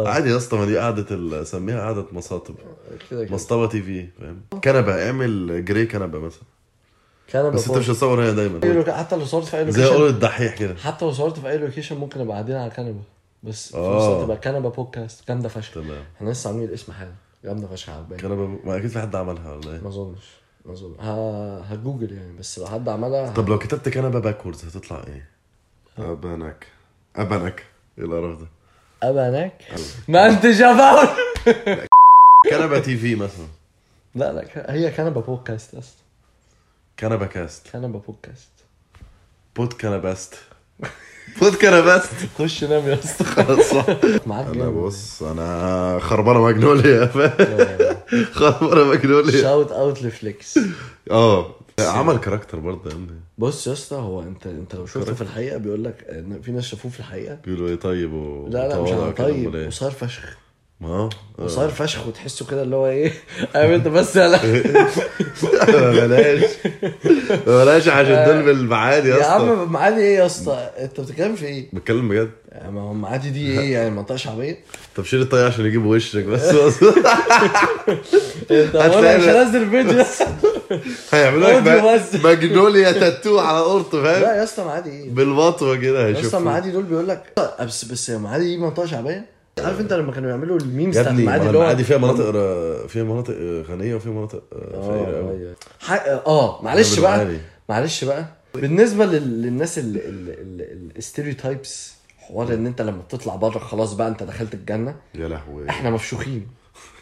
عادي 0.07 0.29
يا 0.31 0.37
اسطى 0.37 0.57
ما 0.57 0.65
دي 0.65 0.77
قعدة 0.77 1.05
ال- 1.11 1.47
سميها 1.47 1.79
قعدة 1.81 2.05
مصاطب. 2.11 2.55
كده 3.11 3.27
مصطبة 3.31 3.67
TV 3.67 4.07
فاهم؟ 4.21 4.41
كنبة 4.63 5.05
اعمل 5.07 5.65
جري 5.65 5.85
كنبة 5.85 6.19
مثلا. 6.19 6.41
كان 7.33 7.51
بس 7.51 7.67
أنت 7.67 7.77
مش 7.77 7.89
هتصور 7.89 8.21
هنا 8.23 8.31
دايما. 8.31 8.93
حتى 8.97 9.15
لو 9.15 9.25
صورت 9.25 9.45
في 9.45 9.57
أي 9.59 9.71
زي 9.71 9.83
أقول 9.85 9.93
location 9.99 10.15
الدحيح 10.15 10.55
كده. 10.57 10.75
حتى 10.83 11.05
لو 11.05 11.11
صورت 11.11 11.39
في 11.39 11.49
أي 11.49 11.57
location 11.57 11.97
ممكن 11.97 12.19
أبقى 12.19 12.33
قاعدين 12.33 12.55
على 12.55 12.69
كنبه 12.69 13.01
بس 13.45 13.75
الوقت 13.75 14.23
تبقى 14.23 14.37
كنبة 14.37 14.69
بودكاست 14.69 15.27
جامده 15.27 15.49
فشخ. 15.49 15.73
تمام. 15.73 16.03
إحنا 16.17 16.29
لسه 16.29 16.49
عاملين 16.49 16.69
الاسم 16.69 16.91
حالا. 16.91 17.11
جامده 17.43 17.67
فشخ 17.67 17.89
على 17.89 18.03
بالي 18.03 18.21
كنبة 18.21 18.47
ما 18.47 18.77
أكيد 18.77 18.89
في 18.89 18.99
حد 19.01 19.15
عملها 19.15 19.53
ولا 19.53 19.71
إيه؟ 19.73 19.79
ما 19.81 19.87
أظنش 19.87 20.25
ما 20.65 20.73
أظن. 20.73 20.95
ه- 20.99 21.61
هجوجل 21.61 22.13
يعني 22.13 22.37
بس 22.37 22.59
لو 22.59 22.67
حد 22.67 22.89
عملها 22.89 23.33
طب 23.33 23.49
لو 23.49 23.59
كتبت 23.59 23.89
كنبة 23.89 24.19
backwards 24.19 24.65
هتطلع 24.65 25.03
إيه؟ 25.07 25.29
ابانك 25.97 26.67
ابانك 27.15 27.65
إيه 27.97 28.03
القرف 28.05 28.39
ده؟ 28.41 28.47
ابانك 29.03 29.61
ما 30.07 30.27
أنت 30.29 30.45
جبان 30.45 31.07
كنبة 32.49 32.79
TV 32.79 33.15
مثلا. 33.15 33.47
لا 34.15 34.33
لا 34.33 34.43
ك- 34.43 34.69
هي 34.69 34.91
كنبة 34.91 35.21
بودكاست 35.21 35.75
اسطى 35.75 36.01
كنبة 36.99 37.25
كاست 37.25 37.67
كنبة 37.69 37.99
بودكاست. 37.99 38.49
بود 39.55 39.73
كنباست 39.73 40.35
بود 41.41 41.55
كنباست 41.55 42.09
خش 42.39 42.63
نام 42.63 42.87
يا 42.87 42.93
اسطى 42.93 43.23
خلاص. 43.23 43.73
معاك 44.27 44.47
أنا. 44.47 44.69
بص 44.69 45.23
أنا 45.23 45.99
خربانة 46.01 46.41
مجنوليا 46.41 47.05
فاهم 47.05 47.95
خربانة 48.31 48.83
مجنوليا 48.83 49.41
شاوت 49.41 49.71
اوت 49.71 50.03
لفليكس. 50.03 50.59
آه. 51.11 51.55
عمل 51.79 52.17
كاركتر 52.17 52.59
برضه 52.59 52.89
يا 52.89 52.95
ابني. 52.95 53.19
بص 53.37 53.67
يا 53.67 53.73
اسطى 53.73 53.95
هو 53.95 54.21
أنت 54.21 54.47
أنت 54.47 54.75
لو 54.75 54.85
شفته 54.85 55.13
في 55.13 55.21
الحقيقة 55.21 55.57
بيقول 55.57 55.83
لك 55.83 56.23
في 56.43 56.51
ناس 56.51 56.63
شافوه 56.63 56.91
في 56.91 56.99
الحقيقة. 56.99 57.37
بيقولوا 57.45 57.69
إيه 57.69 57.75
طيب 57.75 58.13
و 58.13 58.47
لا 58.47 58.67
لا 58.67 58.81
مش 58.81 58.89
طيب 59.17 59.55
إيه؟ 59.55 59.67
وصار 59.67 59.91
فشخ. 59.91 60.37
ما 60.85 60.95
هو 60.95 61.09
وصار 61.45 61.69
فشخ 61.69 62.07
وتحسه 62.07 62.45
كده 62.45 62.61
اللي 62.63 62.75
هو 62.75 62.87
إيه؟ 62.87 63.11
انت 63.55 63.87
بس 63.87 64.15
يا 64.15 64.27
لا 64.27 64.39
بلاش. 66.07 66.43
بلاش 67.47 67.87
عشان 67.87 68.25
دول 68.25 68.43
بالمعادي 68.43 69.09
يا 69.09 69.15
يا 69.15 69.21
اسطى. 69.21 69.31
عم 69.33 69.71
معادي 69.71 70.01
إيه 70.01 70.15
يا 70.17 70.25
اسطى؟ 70.25 70.69
أنت 70.79 70.99
بتتكلم 71.01 71.35
في 71.35 71.45
إيه؟ 71.45 71.67
بتكلم 71.73 72.09
بجد؟ 72.09 72.29
يعني 72.51 72.71
ما 72.71 72.81
هو 72.81 72.93
معادي 72.93 73.29
دي 73.29 73.59
إيه؟ 73.59 73.73
يعني 73.73 73.89
منطقة 73.89 74.15
شعبية؟ 74.15 74.57
طب 74.95 75.03
شيل 75.05 75.21
الطاقية 75.21 75.45
عشان 75.45 75.65
يجيبوا 75.65 75.95
وشك 75.95 76.23
بس. 76.23 76.41
أنت 78.51 78.75
وأنا 78.75 79.17
مش 79.17 79.23
هنزل 79.23 79.69
فيديو 79.69 80.03
هيعملوا 81.11 81.59
لك. 81.59 82.23
ماجنوليا 82.23 82.91
تاتو 82.91 83.39
على 83.39 83.59
قرطه 83.65 83.97
لا 83.97 84.03
فاهم 84.03 84.37
يا 84.37 84.43
اسطى 84.43 84.63
معادي 84.63 84.89
إيه؟ 84.89 85.09
بالمطوه 85.09 85.75
كده 85.75 85.99
يا 86.07 86.11
اسطى 86.11 86.19
هيشوفوا 86.19 86.39
معادي 86.39 86.71
دول 86.71 86.83
بيقول 86.83 87.07
لك 87.07 87.23
بس 87.61 87.85
بس 87.85 88.09
معادي 88.09 88.45
دي 88.45 88.57
منطقة 88.57 88.85
شعبية؟ 88.85 89.34
عارف 89.59 89.79
انت 89.79 89.93
لما 89.93 90.11
كانوا 90.11 90.29
يعملوا 90.29 90.57
الميمز 90.59 90.97
بتاعت 90.97 91.07
ابني 91.13 91.25
معادي 91.25 91.43
ما 91.43 91.47
اللي 91.47 91.57
هو 91.57 91.61
المعادي 91.61 91.83
فيها 91.83 91.97
مناطق 91.97 92.31
فيها 92.87 93.03
مناطق 93.03 93.33
غنية 93.69 93.95
وفيها 93.95 94.11
مناطق 94.11 94.43
فقيرة 94.51 95.17
قوي 95.17 95.37
أيوة. 95.37 95.55
ح- 95.79 96.05
آه 96.27 96.61
معلش 96.63 96.99
بقى. 96.99 97.27
معلش 97.69 98.03
بقى. 98.03 98.25
بالنسبة 98.55 99.05
لل- 99.05 99.41
للناس 99.41 99.79
الستيريوتايبس 100.95 101.93
حوار 102.17 102.53
إن 102.53 102.65
أنت 102.65 102.81
لما 102.81 103.01
بتطلع 103.01 103.35
بره 103.35 103.59
خلاص 103.59 103.93
بقى 103.93 104.07
أنت 104.07 104.23
دخلت 104.23 104.53
الجنة. 104.53 104.95
يا 105.15 105.27
لهوي. 105.27 105.69
إحنا 105.69 105.89
مفشوخين. 105.89 106.47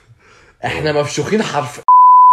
إحنا 0.66 1.02
مفشوخين 1.02 1.42
حرف. 1.44 1.82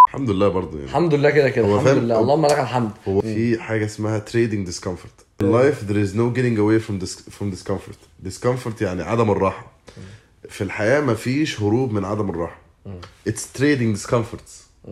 الحمد 0.08 0.30
لله 0.30 0.48
برضه 0.48 0.76
يعني. 0.78 0.84
الحمد 0.90 1.14
لله 1.14 1.30
كده 1.30 1.50
كده. 1.50 1.74
الحمد 1.74 1.88
لله. 1.88 2.18
اللهم 2.20 2.46
لك 2.46 2.58
الحمد. 2.58 2.90
هو 3.08 3.20
في 3.20 3.58
حاجة 3.58 3.84
اسمها 3.84 4.24
trading 4.32 4.68
discomfort. 4.70 5.42
In 5.42 5.46
life 5.46 5.88
there 5.88 5.96
is 6.06 6.14
no 6.14 6.36
getting 6.36 6.56
away 6.58 6.78
from 6.88 7.04
dis 7.04 7.14
from 7.38 7.46
discomfort. 7.54 8.26
Discomfort 8.28 8.82
يعني 8.82 9.02
عدم 9.02 9.30
الراحة. 9.30 9.79
في 10.48 10.64
الحياة 10.64 11.00
مفيش 11.00 11.62
هروب 11.62 11.92
من 11.92 12.04
عدم 12.04 12.30
الراحة. 12.30 12.60
It's 13.28 13.58
trading 13.58 13.96
discomforts. 14.00 14.88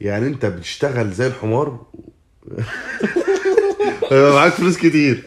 يعني 0.00 0.26
انت 0.26 0.46
بتشتغل 0.46 1.12
زي 1.12 1.26
الحمار. 1.26 1.86
هيبقى 4.10 4.32
معاك 4.32 4.52
فلوس 4.52 4.76
كتير. 4.78 5.24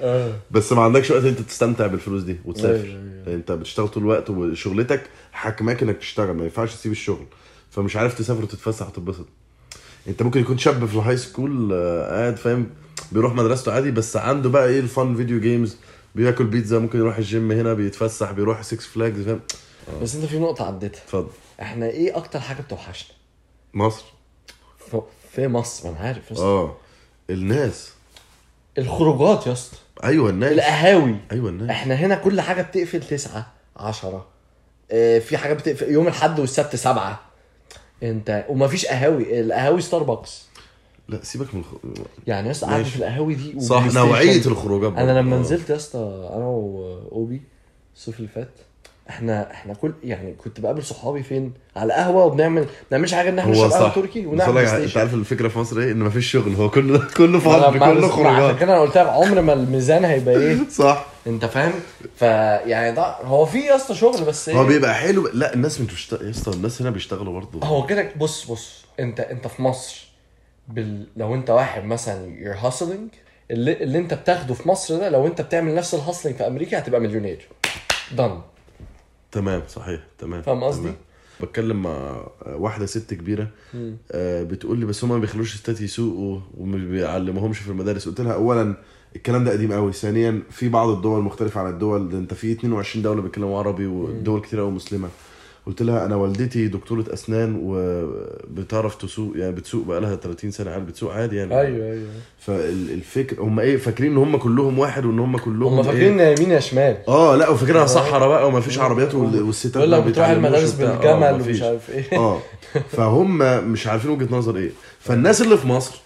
بس 0.52 0.74
ما 0.74 0.82
عندكش 0.82 1.12
وقت 1.12 1.24
انت 1.24 1.40
تستمتع 1.42 1.88
بالفلوس 1.88 2.24
دي 2.24 2.36
وتسافر. 2.46 2.86
أيوة، 2.88 3.28
انت 3.28 3.52
بتشتغل 3.52 3.88
طول 3.88 4.04
الوقت 4.04 4.30
وشغلتك 4.30 5.04
حاكماك 5.32 5.84
إنك 5.84 5.98
تشتغل 5.98 6.36
ما 6.38 6.44
ينفعش 6.44 6.76
تسيب 6.76 6.92
الشغل. 6.92 7.26
فمش 7.72 7.96
عارف 7.96 8.18
تسافر 8.18 8.44
وتتفسح 8.44 8.88
وتتبسط. 8.88 9.26
انت 10.08 10.24
ممكن 10.24 10.40
يكون 10.40 10.58
شاب 10.58 10.86
في 10.86 10.96
ال 10.96 11.18
high 11.18 11.40
school 11.40 11.74
آه، 11.74 12.10
قاعد 12.16 12.36
فاهم؟ 12.38 12.70
بيروح 13.12 13.34
مدرسته 13.34 13.72
عادي 13.72 13.92
بس 13.92 14.18
عنده 14.18 14.50
بقى 14.50 14.68
إيه 14.68 14.80
ال 14.80 14.89
fun 14.89 15.16
video 15.16 15.40
games 15.40 15.78
بياكل 16.18 16.44
بيتزا 16.46 16.80
ممكن 16.80 17.00
يروح 17.00 17.18
الجيم 17.18 17.52
هنا 17.52 17.74
بيتفسح 17.74 18.32
بيروح 18.32 18.62
Six 18.62 18.86
Flags 18.86 19.26
فاهم؟ 19.26 19.40
بس 20.02 20.16
انت 20.16 20.26
في 20.26 20.40
نقطة 20.40 20.66
عديتها. 20.68 21.02
اتفضل. 21.04 21.30
إحنا 21.62 21.86
إيه 21.86 22.18
أكتر 22.18 22.40
حاجة 22.40 22.62
بتوحشنا؟ 22.62 23.16
مصر. 23.74 24.04
ف- 24.92 24.96
في 25.36 25.48
مصر 25.48 25.90
أنا 25.90 26.00
عارف 26.00 26.34
آه. 26.40 26.76
الناس. 27.30 27.90
الخروجات 28.78 29.48
يا 29.48 29.52
اسطى. 29.52 29.78
أيوه 30.04 30.30
الناس. 30.30 30.52
القهاوي. 30.52 31.16
أيوه 31.32 31.50
الناس. 31.50 31.70
إحنا 31.70 31.96
هنا 31.96 32.16
كل 32.16 32.42
حاجة 32.42 32.62
بتقفل 32.62 33.00
تسعة 33.04 33.52
عشرة. 33.78 34.26
آه 34.92 35.20
في 35.20 35.38
حاجة 35.38 35.54
بتقفل 35.54 35.92
يوم 35.92 36.08
الأحد 36.08 36.40
والسبت 36.40 36.76
سبعة. 36.76 37.22
انت 38.04 38.46
ومفيش 38.50 38.86
قهاوي. 38.86 39.40
القهاوي 39.40 39.82
ستاربكس 39.82 40.47
لا 41.10 41.20
سيبك 41.24 41.54
من 41.56 41.60
الخ... 41.60 41.68
يعني 42.28 42.50
يا 42.50 42.54
قعدة 42.54 42.78
ماشي. 42.78 42.98
القهاوي 42.98 43.34
دي 43.36 43.60
صح 43.60 43.84
نوعية. 43.94 44.38
الخروجات 44.46 44.94
أنا. 44.98 45.20
لما 45.20 45.36
آه. 45.36 45.40
نزلت 45.40 45.70
يا 45.70 45.76
اسطى 45.76 46.30
أنا 46.36 46.46
وأوبي 46.46 47.42
الصيف 47.96 48.18
اللي 48.18 48.28
فات 48.36 48.50
إحنا 49.10 49.52
إحنا 49.52 49.74
كل 49.74 49.94
يعني 50.04 50.34
كنت 50.34 50.60
بقابل 50.60 50.84
صحابي 50.84 51.24
فين؟ 51.24 51.54
على 51.76 51.94
قهوه 51.94 52.26
وبنعمل 52.26 52.62
ما 52.62 52.68
نعملش 52.92 53.14
حاجة 53.14 53.30
إن 53.30 53.40
إحنا 53.40 53.52
هو 53.58 53.68
نشرب 53.68 53.72
قهوه 53.82 53.90
تركي 53.94 54.26
ونعمل 54.26 54.58
أنت 54.58 54.98
عارف 54.98 55.14
الفكرة 55.14 55.48
في 55.48 55.60
مصر 55.60 55.80
إيه؟ 55.80 55.92
إن 55.92 56.00
مفيش 56.00 56.32
شغل 56.32 56.56
هو 56.56 56.70
كله 56.70 57.08
كله 57.18 57.40
ما- 57.50 57.80
كله 57.94 58.08
خروجات. 58.08 58.60
كده 58.60 58.74
أنا 58.74 58.82
قلت 58.82 58.98
لك 58.98 59.08
عمر 59.08 59.42
ما 59.42 59.54
الميزان 59.54 60.06
هيبقى 60.06 60.38
إيه؟ 60.38 60.58
صح. 60.70 61.06
أنت 61.28 61.46
فاهم؟ 61.46 61.72
فيعني 62.16 62.96
ده 62.96 63.04
هو 63.22 63.46
في 63.46 63.60
يا 63.60 63.76
اسطى 63.76 63.96
شغل 63.96 64.24
بس 64.26 64.50
هو 64.50 64.62
إيه 64.62 64.68
بيبقى 64.68 64.94
حلو 64.96 65.28
لا 65.34 65.54
الناس 65.54 65.78
بتشتغل 65.78 66.26
يا 66.26 66.30
اسطى 66.30 66.52
الناس 66.52 66.82
هنا 66.82 66.90
بيشتغلوا 66.90 67.34
برضه. 67.34 67.68
هو 67.68 67.86
كده 67.86 68.10
بص 68.18 68.46
بص 68.52 68.86
انت 69.00 69.20
أنت 69.20 69.48
في 69.48 69.62
مصر 69.62 70.07
بال... 70.68 71.08
لو 71.18 71.36
انت 71.36 71.50
واحد 71.50 71.84
مثلا 71.84 72.36
you're 72.44 72.64
hustling 72.66 73.16
اللي, 73.52 73.84
اللي 73.84 73.98
انت 73.98 74.14
بتاخده 74.14 74.54
في 74.54 74.68
مصر 74.70 74.98
ده 74.98 75.10
لو 75.10 75.28
انت 75.28 75.42
بتعمل 75.42 75.76
نفس 75.76 75.94
ال 75.94 75.99
hustling 75.99 76.38
في 76.38 76.48
أمريكا 76.48 76.80
هتبقى 76.80 77.00
مليونير. 77.02 77.48
Done 78.18 78.40
تمام 79.32 79.62
صحيح. 79.68 80.00
تمام 80.20 80.42
فاهم 80.42 80.64
قصدي؟ 80.64 80.92
بتكلم 81.42 81.82
مع 81.84 82.28
واحدة 82.46 82.86
ست 82.86 83.14
كبيرة 83.14 83.48
آه 84.12 84.44
بتقول 84.44 84.80
لي 84.80 84.86
بس 84.86 85.04
هم 85.04 85.10
ما 85.10 85.18
بيخلوش 85.18 85.54
الستات 85.54 85.82
يسوقوا 85.82 86.40
وما 86.58 86.78
بيعلموهمش 86.78 87.60
في 87.60 87.70
المدارس. 87.70 88.08
قلت 88.10 88.22
لها 88.22 88.34
اولا 88.34 88.74
الكلام 89.16 89.44
ده 89.44 89.52
قديم 89.52 89.74
قوي. 89.74 89.94
ثانيا 89.94 90.42
في 90.50 90.70
بعض 90.70 90.90
الدول 90.90 91.24
مختلفة 91.24 91.62
عن 91.62 91.74
الدول. 91.74 92.10
ده 92.10 92.18
انت 92.18 92.34
في 92.34 92.52
22 92.52 93.04
دولة 93.04 93.22
بيتكلموا 93.22 93.60
عربي 93.60 93.86
ودول 93.86 94.42
كتير 94.42 94.60
قوي 94.60 94.72
مسلمة. 94.72 95.10
قلت 95.68 95.82
لها 95.82 96.06
أنا 96.06 96.16
والدتي 96.16 96.68
دكتورة 96.68 97.06
أسنان 97.14 97.60
وبتعرف 97.64 98.96
تسوق 98.96 99.34
يعني 99.38 99.52
بتسوق 99.52 99.86
بقى 99.86 100.02
لها 100.02 100.16
30 100.16 100.52
سنة 100.52 100.72
عادي 100.72 100.86
بتسوق 100.86 101.14
عادي 101.14 101.36
يعني. 101.36 101.60
أيوه 101.60 101.92
أيوه. 101.92 102.08
فالفكر 102.40 103.42
هم 103.42 103.60
إيه 103.60 103.78
فاكرين 103.78 104.12
إن 104.12 104.18
هم 104.18 104.38
كلهم 104.38 104.80
واحد 104.80 105.06
وإن 105.06 105.20
هم 105.20 105.38
كلهم 105.38 105.74
هم 105.74 105.78
إيه؟ 105.80 105.84
فاكرين 105.86 106.20
إن 106.20 106.36
يمين 106.38 106.52
يا 106.52 106.60
شمال. 106.60 106.98
آه 107.08 107.36
لأ 107.36 107.50
وفاكرينها 107.50 107.86
صحراء 107.86 108.28
بقى 108.30 108.48
وما 108.48 108.60
فيش 108.62 108.80
عربيات 108.80 109.16
وال- 109.16 109.42
والستات 109.42 109.76
يقول 109.76 109.92
لك 109.92 110.04
بتروح 110.04 110.28
المدارس. 110.28 110.82
آه، 110.82 110.96
بالجمل. 110.96 111.48
ومش 111.50 111.62
عارف 111.62 111.90
إيه. 111.90 112.18
آه 112.20 112.40
فهم 112.92 113.38
مش 113.72 113.88
عارفين 113.88 114.12
وجهة 114.12 114.28
نظر 114.36 114.58
إيه. 114.58 114.70
فالناس 115.00 115.42
اللي 115.42 115.58
في 115.58 115.68
مصر 115.68 116.02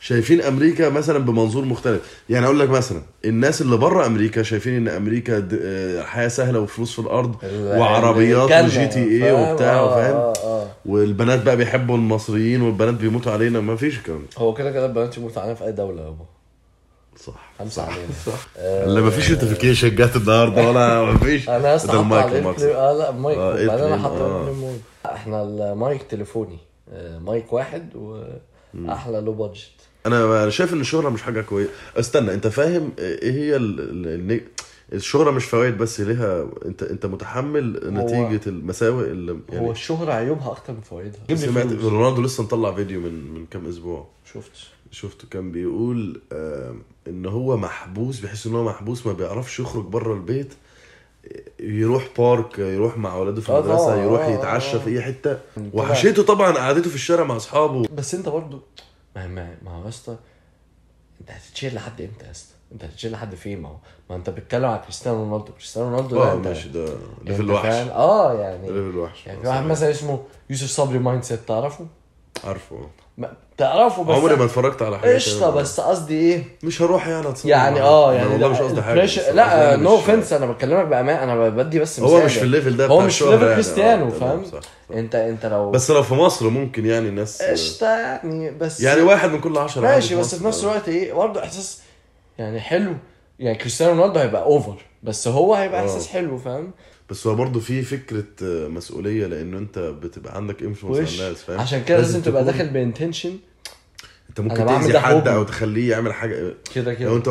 شايفين 0.00 0.40
أمريكا 0.40 0.88
مثلا 0.88 1.18
بمنظور 1.18 1.64
مختلف. 1.64 2.00
يعني 2.28 2.46
أقول 2.46 2.60
لك 2.60 2.70
مثلا 2.70 3.02
الناس 3.24 3.62
اللي 3.62 3.76
بره 3.76 4.06
أمريكا 4.06 4.42
شايفين 4.42 4.74
إن 4.76 4.88
أمريكا 4.88 5.48
آه، 5.62 6.02
حياة 6.02 6.28
سهلة 6.28 6.60
وفلوس 6.60 6.92
في 6.92 6.98
الأرض 6.98 7.34
وعربيات 7.54 8.64
وجي 8.64 8.86
تي 8.86 9.04
إيه 9.04 9.20
فاهم؟ 9.20 9.52
وبتاع 9.52 9.74
آه، 9.78 9.94
فاهم؟ 9.94 10.16
آه، 10.16 10.32
آه. 10.44 10.66
والبنات 10.86 11.42
بقى 11.42 11.56
بيحبوا 11.56 11.96
المصريين 11.96 12.62
والبنات 12.62 12.94
بيموتوا 12.94 13.32
علينا 13.32 13.60
ما 13.60 13.76
فيش 13.76 13.98
الكلام 13.98 14.26
هو 14.38 14.54
كده 14.54 14.70
كده 14.70 14.86
البنات 14.86 15.18
يموت 15.18 15.38
علينا 15.38 15.54
في 15.54 15.64
أي 15.64 15.72
دولة 15.72 16.02
يابا 16.02 16.24
صح 17.24 17.52
خمسة 17.58 17.82
علينا. 17.82 18.94
لا 18.94 19.00
ما 19.00 19.10
فيش 19.10 19.30
نوتيفيكيشن 19.30 19.96
جت 19.96 20.16
النهارده 20.16 20.68
ولا 20.68 21.04
ما 21.04 21.18
فيش. 21.18 21.48
أنا 21.48 21.76
لسه 21.76 22.00
المايك 22.00 22.24
على 22.26 22.74
آه 22.74 22.92
لا 22.92 23.10
مايك 23.10 23.38
آه، 23.38 23.48
وبعدين 23.48 23.70
أنا 23.84 24.06
آه. 24.06 24.36
إيربلاي 24.36 24.54
مود. 24.54 24.80
إحنا 25.06 25.42
المايك 25.42 26.02
تليفوني. 26.02 26.58
آه، 26.92 27.18
مايك 27.18 27.52
واحد 27.52 27.96
واحلى 27.96 29.20
لو 29.20 29.32
بادجت 29.32 29.70
أنا 30.08 30.42
أنا 30.42 30.50
شايف 30.50 30.72
إن 30.72 30.80
الشهرة 30.80 31.08
مش 31.08 31.22
حاجة 31.22 31.40
كويسه 31.40 31.70
استنى 31.96 32.34
أنت 32.34 32.46
فاهم 32.46 32.92
إيه 32.98 33.32
هي 33.32 33.56
ال... 33.56 33.80
ال... 33.80 34.32
ال... 34.32 34.40
الشهرة 34.92 35.30
مش 35.30 35.44
فوائد 35.44 35.78
بس 35.78 36.00
ليها 36.00 36.46
أنت 36.66 36.82
أنت 36.82 37.06
متحمل 37.06 37.80
نتيجة 37.94 38.40
المساوئ 38.46 39.04
اللي 39.10 39.32
هو 39.32 39.36
يعني 39.52 39.70
الشهرة 39.70 40.12
عيوبها 40.12 40.50
أكتر 40.50 40.72
من 40.72 40.80
فوائدها. 40.80 41.36
سمعت 41.36 41.72
رونالدو 41.72 42.22
لسه 42.22 42.42
مطلع 42.42 42.74
فيديو 42.74 43.00
من 43.00 43.34
من 43.34 43.46
كام 43.46 43.66
أسبوع. 43.68 44.06
شفتش 44.34 44.68
شفته 44.90 45.28
كان 45.30 45.52
بيقول 45.52 46.20
آه 46.32 46.74
إن 47.08 47.26
هو 47.26 47.56
محبوس 47.56 48.20
بيحس 48.20 48.46
إن 48.46 48.54
هو 48.54 48.64
محبوس 48.64 49.06
ما 49.06 49.12
بيعرفش 49.12 49.60
يخرج 49.60 49.84
بره 49.84 50.14
البيت 50.14 50.52
يروح 51.60 52.08
بارك 52.18 52.58
يروح 52.58 52.98
مع 52.98 53.14
أولاده 53.14 53.40
في 53.40 53.52
آه 53.52 53.58
المدرسة 53.58 53.84
طبعاً، 53.86 54.04
يروح 54.04 54.20
آه، 54.22 54.30
يتعشى 54.30 54.76
آه. 54.76 54.78
في 54.80 54.90
أي 54.90 55.02
حتة. 55.02 55.38
وحشيته 55.72 56.22
طبعا 56.22 56.52
قعدته 56.52 56.88
في 56.90 56.94
الشارع 56.94 57.24
مع 57.24 57.36
أصحابه. 57.36 57.82
بس 57.96 58.14
أنت 58.14 58.28
برضو 58.28 58.60
ما 59.18 59.26
ما 59.26 59.56
ما 59.62 59.70
هو 59.70 59.84
يا 59.84 59.88
اسطى 59.88 60.16
انت 61.20 61.30
هتتشيل 61.30 61.74
لحد 61.74 62.00
إمتى 62.00 62.26
يا 62.26 62.30
اسطى؟ 62.30 62.54
انت 62.72 62.84
هتتشيل 62.84 63.12
لحد 63.12 63.34
فين 63.34 63.60
ما 63.62 63.68
هو 63.68 63.76
ما 64.10 64.16
انت 64.16 64.30
بتتكلم 64.30 64.64
على 64.64 64.78
كريستيانو 64.82 65.18
رونالدو 65.22 65.52
كريستيانو 65.52 65.88
رونالدو 65.88 66.16
ده 66.16 66.32
آه 66.32 66.34
ماشي 66.34 66.68
ده 66.68 66.94
level 67.24 67.50
وحش؟ 67.50 67.74
آه 67.74 68.32
يعني 68.40 68.66
level 68.66 68.98
وحش 68.98 69.26
يعني 69.26 69.40
في 69.40 69.46
واحد 69.48 69.64
مثلا 69.64 69.90
اسمه 69.90 70.24
يوسف 70.50 70.66
صبري 70.66 70.98
mindset 70.98 71.40
تعرفه؟ 71.48 71.86
عارفه 72.44 72.88
ما 73.18 73.32
تعرفه 73.56 74.04
بس 74.04 74.16
عمري 74.16 74.36
ما 74.36 74.44
اتفرجت 74.44 74.82
على 74.82 74.98
حاجة 74.98 75.14
قشطة 75.14 75.50
بس 75.50 75.80
قصدي 75.80 76.14
إيه؟ 76.14 76.44
مش 76.62 76.82
هروح 76.82 77.08
يعني 77.08 77.28
أتصور 77.28 77.50
يعني. 77.50 77.80
آه 77.80 78.14
يعني 78.14 78.28
والله 78.32 78.48
مش 78.48 78.58
قصدي 78.58 78.82
حاجة 78.82 79.30
لا 79.32 79.76
no 79.76 79.82
مش- 79.82 79.86
offense 79.88 80.32
أنا 80.32 80.46
بكلمك 80.46 80.84
بأمان 80.86 81.16
أنا 81.30 81.48
بدي 81.48 81.78
بس 81.78 82.00
هو 82.00 82.24
مش 82.24 82.32
في 82.32 82.38
يعني. 82.38 82.46
ال 82.46 82.51
level 82.51 82.76
ده 82.76 82.86
هو 82.86 83.00
مش 83.00 83.18
في 83.18 83.24
level 83.24 83.42
يعني. 83.42 83.54
كريستيانو 83.54 84.06
آه، 84.06 84.10
تمام، 84.10 84.42
فاهم. 84.44 84.60
انت 84.92 85.14
أنت 85.14 85.46
لو 85.46 85.70
بس 85.70 85.90
لو 85.90 86.02
في 86.02 86.14
مصر 86.14 86.48
ممكن 86.48 86.86
يعني 86.86 87.10
ناس 87.10 87.42
قشطة 87.42 87.86
يعني 87.98 88.50
بس 88.50 88.80
يعني 88.80 89.02
واحد 89.02 89.30
من 89.30 89.40
كل 89.40 89.58
عشرة 89.58 89.80
ماشي 89.82 90.14
عادي 90.14 90.20
بس. 90.26 90.34
في 90.34 90.44
نفس 90.44 90.64
الوقت 90.64 90.88
إيه 90.88 91.12
برضه 91.12 91.42
إحساس 91.44 91.80
يعني 92.38 92.60
حلو 92.60 92.92
يعني 93.38 93.58
كريستيانو 93.58 93.92
رونالدو 94.00 94.20
هيبقى 94.20 94.42
over 94.42 94.76
بس 95.02 95.28
هو 95.28 95.54
هيبقى 95.54 95.80
آه. 95.80 95.84
إحساس 95.84 96.08
حلو 96.08 96.38
فاهم 96.38 96.70
بس 97.10 97.26
هو 97.26 97.34
برضه 97.34 97.60
في 97.60 97.82
فكرة 97.82 98.24
آه، 98.42 98.68
مسؤولية 98.68 99.26
لأنه 99.26 99.58
أنت 99.58 99.78
بتبقى 99.78 100.36
عندك 100.36 100.62
influence 100.62 100.98
على 101.20 101.26
الناس 101.26 101.42
فاهم؟ 101.42 101.60
عشان 101.60 101.84
كده 101.84 101.98
لازم 101.98 102.20
تبقى 102.20 102.44
داخل 102.44 102.68
ب 102.68 102.75
intention 102.75 103.36
أنت 104.28 104.40
ممكن 104.40 104.66
تأذي 104.66 104.98
حد. 104.98 105.28
أو 105.28 105.42
تخليه 105.42 105.90
يعمل 105.90 106.12
حاجة 106.12 106.54
كده 106.74 106.94
كده. 106.94 107.08
لو 107.10 107.16
أنت 107.16 107.28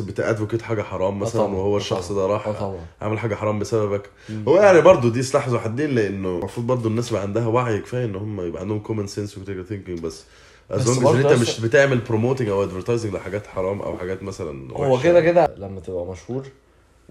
بت 0.00 0.12
advocate 0.12 0.62
حاجة 0.62 0.82
حرام 0.82 1.18
مثلا 1.18 1.42
طبعاً، 1.42 1.54
وهو 1.54 1.74
آه 1.74 1.78
الشخص 1.78 2.12
ده 2.12 2.26
راح 2.26 2.46
آه. 2.48 2.78
عمل 3.02 3.18
حاجة 3.18 3.34
حرام 3.34 3.58
بسببك. 3.58 4.10
هو 4.48 4.56
يعني 4.56 4.80
برضه 4.80 5.10
دي 5.10 5.22
سلاح 5.22 5.48
ذو 5.48 5.58
حدين 5.58 5.90
لأنه 5.90 6.28
المفروض 6.38 6.66
برضه 6.66 6.88
الناس 6.88 7.10
يبقى 7.10 7.22
عندها 7.22 7.46
وعي 7.46 7.78
كفاية 7.78 8.04
إن 8.04 8.14
هم 8.14 8.40
يبقى 8.40 8.62
عندهم 8.62 8.78
common 8.80 9.06
sense 9.06 9.38
و 9.38 9.41
critical 9.41 9.66
thinking 9.68 10.00
بس. 10.00 10.24
بس 10.70 10.80
as 10.88 10.98
long 11.02 11.26
أنت 11.26 11.40
مش 11.40 11.60
بتعمل 11.60 11.98
promoting 11.98 12.48
أو 12.48 12.62
advertising 12.62 13.14
لحاجات 13.14 13.46
حرام 13.46 13.80
أو 13.80 13.98
حاجات 13.98 14.22
مثلا 14.22 14.72
هو. 14.72 15.00
كده 15.02 15.20
كده 15.20 15.54
لما 15.56 15.80
تبقى 15.80 16.06
مشهور 16.06 16.46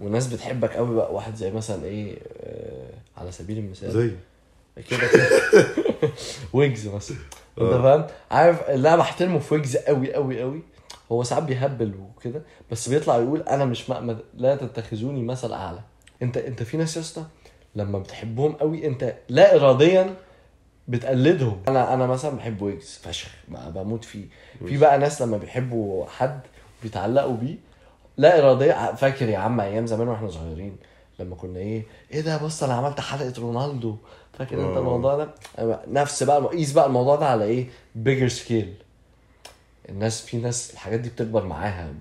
والناس 0.00 0.26
بتحبك 0.26 0.70
قوي 0.76 0.94
بقى 0.96 1.14
واحد 1.14 1.34
زي 1.34 1.50
مثلا 1.50 1.84
إيه 1.84 2.18
آه 2.42 2.90
على 3.16 3.32
سبيل 3.32 3.58
المثال. 3.58 3.90
زي. 3.90 4.10
كده 4.90 5.00
كده. 5.12 5.28
ويجز 6.52 6.88
مثلا. 6.88 7.16
أنت 7.60 7.72
فاهم؟ 7.72 8.06
عارف 8.30 8.70
اللي 8.70 8.88
أنا 8.88 8.96
بحترمه 8.96 9.38
في 9.38 9.54
ويجز 9.54 9.76
قوي 9.76 10.14
قوي 10.14 10.40
قوي. 10.42 10.62
هو 11.12 11.22
ساعات 11.22 11.42
بيهبل 11.42 11.94
وكده 12.16 12.42
بس 12.70 12.88
بيطلع 12.88 13.16
يقول 13.16 13.40
أنا 13.42 13.64
مش 13.64 13.90
مأمد 13.90 14.18
لا 14.36 14.56
تتخذوني 14.56 15.22
مثل 15.22 15.52
أعلى. 15.52 15.80
أنت 16.22 16.36
أنت 16.36 16.62
في 16.62 16.76
ناس 16.76 16.96
يا 16.96 17.00
اسطى 17.02 17.24
لما 17.74 17.98
بتحبهم 17.98 18.52
قوي 18.52 18.86
أنت 18.86 19.14
لا 19.28 19.56
اراديا 19.56 20.14
بتقلدهم. 20.88 21.62
أنا 21.68 21.94
أنا 21.94 22.06
مثلا 22.06 22.36
بحب 22.36 22.62
ويجز 22.62 23.00
فشخ 23.02 23.28
بموت 23.48 24.04
فيه. 24.04 24.24
في 24.66 24.76
بقى 24.78 24.98
ناس 24.98 25.22
لما 25.22 25.36
بيحبوا 25.36 26.06
حد 26.06 26.40
بيتعلقوا 26.82 27.36
بيه 27.36 27.56
لا 28.20 28.38
اراديا 28.38 28.94
فاكر 28.94 29.28
يا 29.28 29.38
عم 29.38 29.60
أيام 29.60 29.86
زمان 29.86 30.08
وإحنا 30.08 30.28
صغيرين 30.30 30.76
لما 31.18 31.34
كنا 31.36 31.58
إيه 31.58 31.82
إيه 32.12 32.20
ده؟ 32.20 32.36
بص 32.36 32.62
أنا 32.62 32.74
عملت 32.74 33.00
حلقة 33.00 33.32
رونالدو. 33.38 33.96
فاكر 34.38 34.54
أنت 34.68 34.76
آه. 34.76 34.78
الموضوع 34.78 35.16
ده؟ 35.16 35.28
نفس 35.88 36.22
بقى 36.22 36.46
قيس 36.46 36.72
بقى 36.72 36.86
الموضوع 36.86 37.16
ده 37.16 37.26
على 37.26 37.44
إيه؟ 37.44 37.66
bigger 37.94 38.28
scale 38.28 38.74
الناس 39.88 40.20
في 40.20 40.36
ناس 40.36 40.70
الحاجات 40.72 41.00
دي 41.00 41.08
بتكبر 41.08 41.44
معاها. 41.46 41.92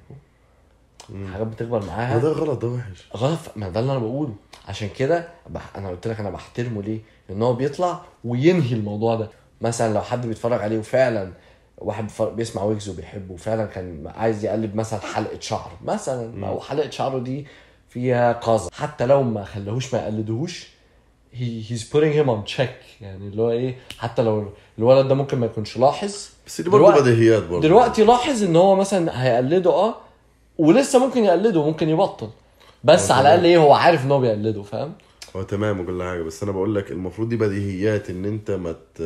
حاجات 1.34 1.47
بتكبر 1.47 1.86
معاها. 1.86 2.17
وده 2.17 2.29
غلط 2.32 2.62
ده 2.62 2.67
وحش. 2.67 3.08
غلط. 3.17 3.39
ما 3.55 3.69
ده 3.69 3.79
اللي 3.79 3.91
أنا 3.91 3.99
بقوله. 3.99 4.36
عشان 4.67 4.89
كده 4.97 5.27
بح... 5.49 5.75
أنا 5.77 5.89
قلت 5.89 6.08
لك 6.08 6.19
أنا 6.19 6.29
بحترمه 6.29 6.82
ليه؟ 6.84 6.99
لأن 7.29 7.41
هو 7.41 7.53
بيطلع 7.53 8.01
وينهي 8.23 8.73
الموضوع 8.75 9.15
ده. 9.15 9.29
مثلا 9.62 9.93
لو 9.93 10.01
حد 10.01 10.27
بيتفرج 10.27 10.62
عليه 10.62 10.79
وفعلا 10.79 11.32
واحد 11.81 12.07
بيسمع 12.35 12.63
ويجز 12.63 12.89
وبيحبه 12.89 13.33
وفعلا 13.33 13.65
كان 13.65 14.07
عايز 14.15 14.45
يقلب 14.45 14.75
مثلا 14.75 14.99
حلقة 14.99 15.39
شعر 15.39 15.71
مثلا. 15.85 16.47
أو 16.47 16.59
حلقة 16.59 16.89
شعره 16.89 17.19
دي 17.19 17.45
فيها 17.89 18.33
قذى 18.33 18.69
حتى 18.73 19.05
لو 19.05 19.23
ما 19.23 19.43
خلاهوش 19.43 19.93
ما 19.93 19.99
يقلدهوش 19.99 20.67
هي 21.33 21.63
he's 21.63 21.81
putting 21.81 22.13
him 22.23 22.29
on 22.29 22.57
check. 22.57 23.01
يعني 23.01 23.27
اللي 23.27 23.41
هو 23.41 23.51
إيه 23.51 23.75
حتى 23.97 24.21
لو 24.21 24.49
الولد 24.77 25.07
ده 25.07 25.15
ممكن 25.15 25.37
ما 25.37 25.45
يكونش 25.45 25.77
لاحظ. 25.77 26.29
بس 26.47 26.61
دي 26.61 26.69
برضه 26.69 27.01
بديهيات 27.01 27.43
برضه. 27.43 27.61
دلوقتي 27.61 28.03
لاحظ 28.03 28.43
إن 28.43 28.55
هو 28.55 28.75
مثلا 28.75 29.23
هيقلده 29.23 29.69
آه 29.69 29.95
ولسه 30.57 31.05
ممكن 31.05 31.23
يقلده 31.23 31.59
وممكن 31.59 31.89
يبطل. 31.89 32.29
بس 32.83 33.11
على. 33.11 33.21
الأقل 33.33 33.45
إيه 33.45 33.57
هو 33.57 33.73
عارف 33.73 34.05
إن 34.05 34.11
هو 34.11 34.19
بيقلده 34.19 34.63
فاهم؟ 34.63 34.93
هو 35.35 35.41
تمام 35.41 35.79
وكل 35.79 36.03
حاجة 36.03 36.21
بس 36.21 36.43
أنا 36.43 36.51
بقول 36.51 36.75
لك 36.75 36.91
المفروض 36.91 37.29
دي 37.29 37.37
بديهيات 37.37 38.09
إن 38.09 38.25
أنت 38.25 38.51
ما 38.51 38.75
ت... 38.95 39.01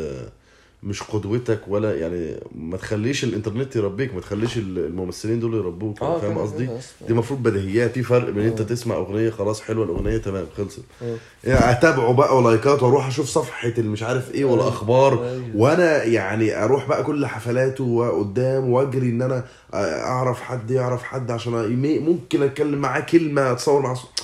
مش 0.83 1.03
قدوتك 1.03 1.59
ولا 1.67 1.95
يعني 1.95 2.35
ما 2.55 2.77
تخليش 2.77 3.23
الانترنت 3.23 3.75
يربيك 3.75 4.13
ما 4.13 4.21
تخليش 4.21 4.57
الممثلين 4.57 5.39
دول 5.39 5.53
يربوك 5.53 6.01
آه، 6.01 6.19
فاهم 6.19 6.37
قصدي 6.37 6.65
كده 6.65 6.77
أصلاً. 6.77 7.07
دي 7.07 7.13
المفروض 7.13 7.43
بديهيات 7.43 7.91
في 7.93 8.03
فرق 8.03 8.29
بين 8.29 8.45
انت 8.45 8.61
آه. 8.61 8.65
تسمع 8.65 8.95
أغنية 8.95 9.29
خلاص 9.29 9.61
حلوة 9.61 9.85
الأغنية 9.85 10.17
تمام 10.17 10.45
خلصت 10.57 10.79
آه. 11.01 11.15
يعني 11.43 11.71
أتابعه 11.71 12.13
بقى 12.13 12.37
ولايكات 12.37 12.83
وأروح 12.83 13.07
أشوف 13.07 13.27
صفحة 13.29 13.67
اللي 13.77 13.89
مش 13.89 14.03
عارف 14.03 14.31
إيه 14.33 14.45
ولا. 14.45 14.67
أخبار 14.67 15.25
أيوة. 15.29 15.43
وأنا 15.55 16.03
يعني 16.03 16.63
أروح 16.63 16.87
بقى 16.87 17.03
كل 17.03 17.25
حفلاته 17.25 17.83
وقدام 17.83 18.69
وأجري 18.69 19.09
إن 19.09 19.21
أنا 19.21 19.45
أعرف 19.73 20.41
حد 20.41 20.71
يعرف 20.71 21.03
حد 21.03 21.31
عشان 21.31 21.53
ممكن 21.99 22.43
أتكلم 22.43 22.79
معاه 22.79 22.99
كلمة 22.99 23.51
أتصور 23.51 23.81
معاه 23.81 23.93
صوت. 23.93 24.23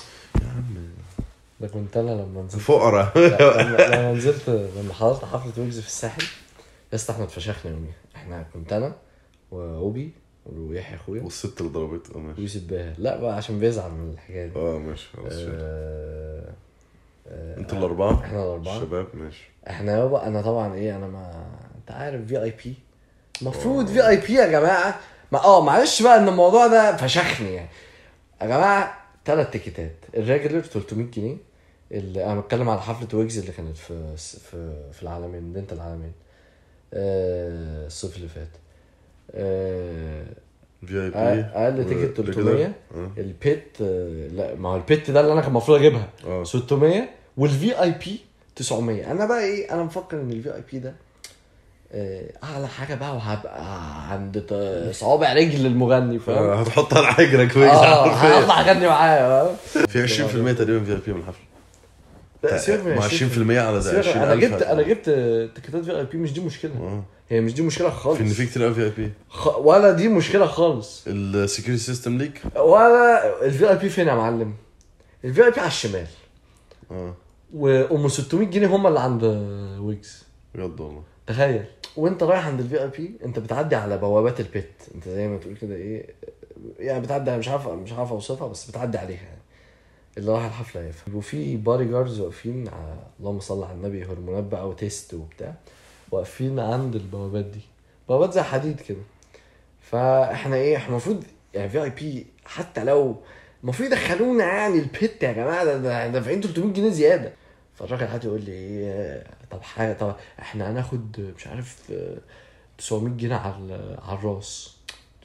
ده 1.61 1.67
كنت 1.67 1.97
أنا 1.97 2.11
لما 2.11 2.43
نزلت 2.47 2.61
فقراء 2.61 3.11
لما 3.17 4.13
نزلت 4.13 4.49
لما 4.49 4.93
حضرت 4.93 5.25
حفلة 5.25 5.51
ويجز 5.57 5.79
في 5.79 5.87
الساحل 5.87 6.21
يا 6.21 6.27
اسطى 6.95 7.13
إحنا 7.13 7.23
اتفشخنا 7.23 7.71
يوميها 7.71 7.93
إحنا 8.15 8.45
كنت 8.53 8.73
أنا 8.73 8.93
وأوبي 9.51 10.11
ويحيى 10.45 10.95
أخويا. 10.95 11.23
والست 11.23 11.61
اللي 11.61 11.71
ضربته. 11.71 12.15
آه 12.15 12.19
ماشي. 12.19 12.39
ويوسف 12.39 12.63
باهر. 12.63 12.93
لا 12.97 13.17
بقى 13.17 13.35
عشان 13.35 13.59
بيزعل 13.59 13.91
من 13.91 14.11
الحكاية 14.13 14.47
دي. 14.47 14.59
آه 14.59 14.77
ماشي 14.77 15.07
خلاص. 15.17 15.33
آه، 15.33 16.53
آه، 17.27 17.57
أنتوا 17.57 17.77
الأربعة؟ 17.77 18.13
إحنا 18.23 18.43
الأربعة. 18.43 18.79
شباب 18.79 19.07
ماشي. 19.13 19.49
إحنا 19.69 19.97
يابا 19.99 20.27
أنا 20.27 20.41
طبعا 20.41 20.73
إيه 20.73 20.95
أنا 20.95 21.07
ما 21.07 21.45
أنت 21.79 21.91
عارف 21.91 22.25
في 22.25 22.43
اي 22.43 22.53
بي 22.65 22.75
المفروض 23.41 23.87
في 23.87 24.07
اي 24.07 24.17
بي 24.17 24.33
يا 24.33 24.47
جماعة. 24.47 24.99
ما 25.31 25.43
آه 25.43 25.61
معلش 25.63 26.01
بقى 26.01 26.17
إن 26.19 26.27
الموضوع 26.27 26.67
ده 26.67 26.95
فشخني 26.97 27.53
يعني. 27.53 27.69
يا 28.41 28.47
جماعة 28.47 28.97
ثلاث 29.25 29.49
ticket 29.51 29.84
ات. 29.84 29.95
ال 30.17 30.23
regular 30.23 30.61
300 30.61 31.05
جنيه. 31.11 31.37
اللي 31.91 32.25
أنا 32.25 32.39
بتكلم 32.39 32.69
على 32.69 32.81
حفلة 32.81 33.19
ويجز 33.19 33.37
اللي 33.39 33.51
كانت 33.51 33.77
في 33.77 34.17
في 34.17 34.89
في 34.93 35.03
العلمين 35.03 35.43
مدينه 35.43 35.67
العلمين. 35.71 36.11
آه، 36.11 36.28
الصيف 36.93 38.15
اللي 38.17 38.27
فات. 38.27 38.49
آه، 39.31 40.23
VIP؟ 40.85 41.15
أقل 41.53 41.85
ticket 41.89 42.21
300 42.21 42.65
آه. 42.65 43.11
ال 43.17 43.32
pit 43.32 43.77
آه، 43.81 44.27
لا 44.27 44.55
ما 44.55 44.69
هو 44.69 44.75
ال 44.75 44.84
pit 44.84 45.11
ده 45.11 45.19
اللي 45.21 45.33
أنا 45.33 45.41
كان 45.41 45.49
المفروض 45.49 45.77
أجيبها. 45.79 46.09
آه. 46.27 46.43
600 46.43 47.09
وال 47.37 47.81
VIP 47.81 48.19
900 48.55 49.11
أنا 49.11 49.25
بقى 49.25 49.43
إيه 49.43 49.73
أنا 49.73 49.83
مفكر 49.83 50.21
إن 50.21 50.31
ال 50.31 50.55
VIP 50.55 50.79
ده 50.79 50.93
آه، 51.91 52.31
أعلى 52.43 52.67
حاجة 52.67 52.95
بقى 52.95 53.15
وهبقى 53.15 53.61
عند 54.11 54.43
صوابع 54.91 55.33
رجل 55.33 55.65
المغني 55.65 56.19
فاهم؟ 56.19 56.37
آه، 56.43 56.55
هتحط 56.61 56.93
على 56.93 57.07
حجرك 57.07 57.57
آه. 57.57 58.05
هطلع 58.07 58.61
أغني 58.61 58.87
معاه 58.87 59.53
في 59.87 60.07
20% 60.07 60.57
تقريبا 60.57 60.83
VIP 60.85 61.13
من 61.13 61.19
الحفلة. 61.19 61.48
مع 62.43 63.07
20% 63.07 63.57
على 63.57 63.73
ده 63.73 63.81
سيبك، 63.81 64.07
20 64.07 64.23
أنا 64.23 64.35
جبت 64.35 64.61
أنا 64.61 64.81
جبت 64.81 65.05
ticket 65.55 65.79
ات 65.79 65.83
VIP 65.85 66.17
مش 66.17 66.33
دي 66.33 66.41
مشكلة. 66.41 66.71
آه. 66.71 67.03
هي 67.29 67.41
مش 67.41 67.53
دي 67.53 67.61
مشكلة 67.61 67.89
خالص. 67.89 68.17
في 68.17 68.23
ان 68.23 68.27
في 68.29 68.45
كتير 68.45 68.63
قوي 68.63 68.73
VIP. 68.73 69.11
خ... 69.29 69.57
ولا 69.57 69.91
دي 69.91 70.07
مشكلة 70.07 70.45
خالص. 70.45 71.03
ال 71.07 71.16
security 71.16 71.83
system 71.83 72.17
ليك؟ 72.17 72.41
ولا 72.55 73.45
ال 73.45 73.69
VIP 73.69 73.89
فين 73.89 74.07
يا 74.07 74.13
معلم؟ 74.13 74.53
ال 75.25 75.45
VIP 75.45 75.59
على 75.59 75.67
الشمال. 75.67 76.07
آه. 76.91 77.13
وأم 77.53 78.07
600 78.07 78.47
جنيه 78.47 78.67
هم 78.67 78.87
اللي 78.87 78.99
عند 78.99 79.23
ويجز. 79.79 80.23
بجد 80.55 80.79
والله. 80.81 81.03
تخيل. 81.27 81.63
وأنت 81.97 82.23
رايح 82.23 82.47
عند 82.47 82.59
ال 82.59 82.81
VIP 82.83 83.11
أنت 83.25 83.39
بتعدي 83.39 83.75
على 83.75 83.97
بوابات 83.97 84.39
ال 84.39 84.46
pit. 84.46 84.71
أنت 84.95 85.09
زي 85.09 85.27
ما 85.27 85.37
تقول 85.37 85.55
كده 85.61 85.75
إيه 85.75 86.15
يعني 86.79 86.99
بتعدي 87.01 87.37
مش 87.37 87.47
عارف 87.47 87.67
مش 87.67 87.91
عارف 87.93 88.11
أوصفها 88.11 88.47
بس 88.47 88.69
بتعدي 88.69 88.97
عليها. 88.97 89.21
يعني 89.21 89.38
اللي 90.19 90.31
راح 90.31 90.45
الحفلة 90.45 90.81
يفهم 90.81 91.15
وفي 91.15 91.57
bodyguards 91.57 92.19
واقفين 92.19 92.69
اللهم 93.19 93.39
صل 93.39 93.63
على 93.63 93.73
النبي 93.73 94.05
هرمونات 94.05 94.43
بقى 94.43 94.69
و 94.69 94.78
test 94.78 95.13
وبتاع. 95.13 95.53
واقفين 96.11 96.59
عند 96.59 96.95
البوابات 96.95 97.45
دي. 97.45 97.61
بوابات 98.09 98.33
زي 98.33 98.41
حديد 98.41 98.79
كده. 98.81 98.97
فاحنا 99.81 100.55
إيه 100.55 100.75
إحنا 100.77 100.89
المفروض 100.89 101.23
يعني 101.53 101.69
VIP 101.69 102.25
حتى 102.45 102.83
لو 102.83 103.15
المفروض 103.63 103.89
يدخلونا 103.91 104.43
يعني 104.45 104.79
ال 104.79 104.90
pit 104.90 105.23
يا 105.23 105.31
جماعة 105.31 105.65
ده- 105.65 106.07
دافعين 106.07 106.41
300 106.41 106.73
جنيه 106.73 106.89
زيادة. 106.89 107.33
فالراجل 107.75 108.07
قعد 108.07 108.25
يقول 108.25 108.41
لي 108.41 108.51
إيه 108.51 109.23
طب 109.51 109.61
حاجة 109.61 109.93
طب 109.93 110.15
إحنا 110.39 110.71
هناخد 110.71 111.19
مش 111.37 111.47
عارف 111.47 111.91
آه، 111.91 112.17
900 112.77 113.13
جنيه 113.13 113.35
على 113.35 113.97
على 114.03 114.19
الراس. 114.19 114.75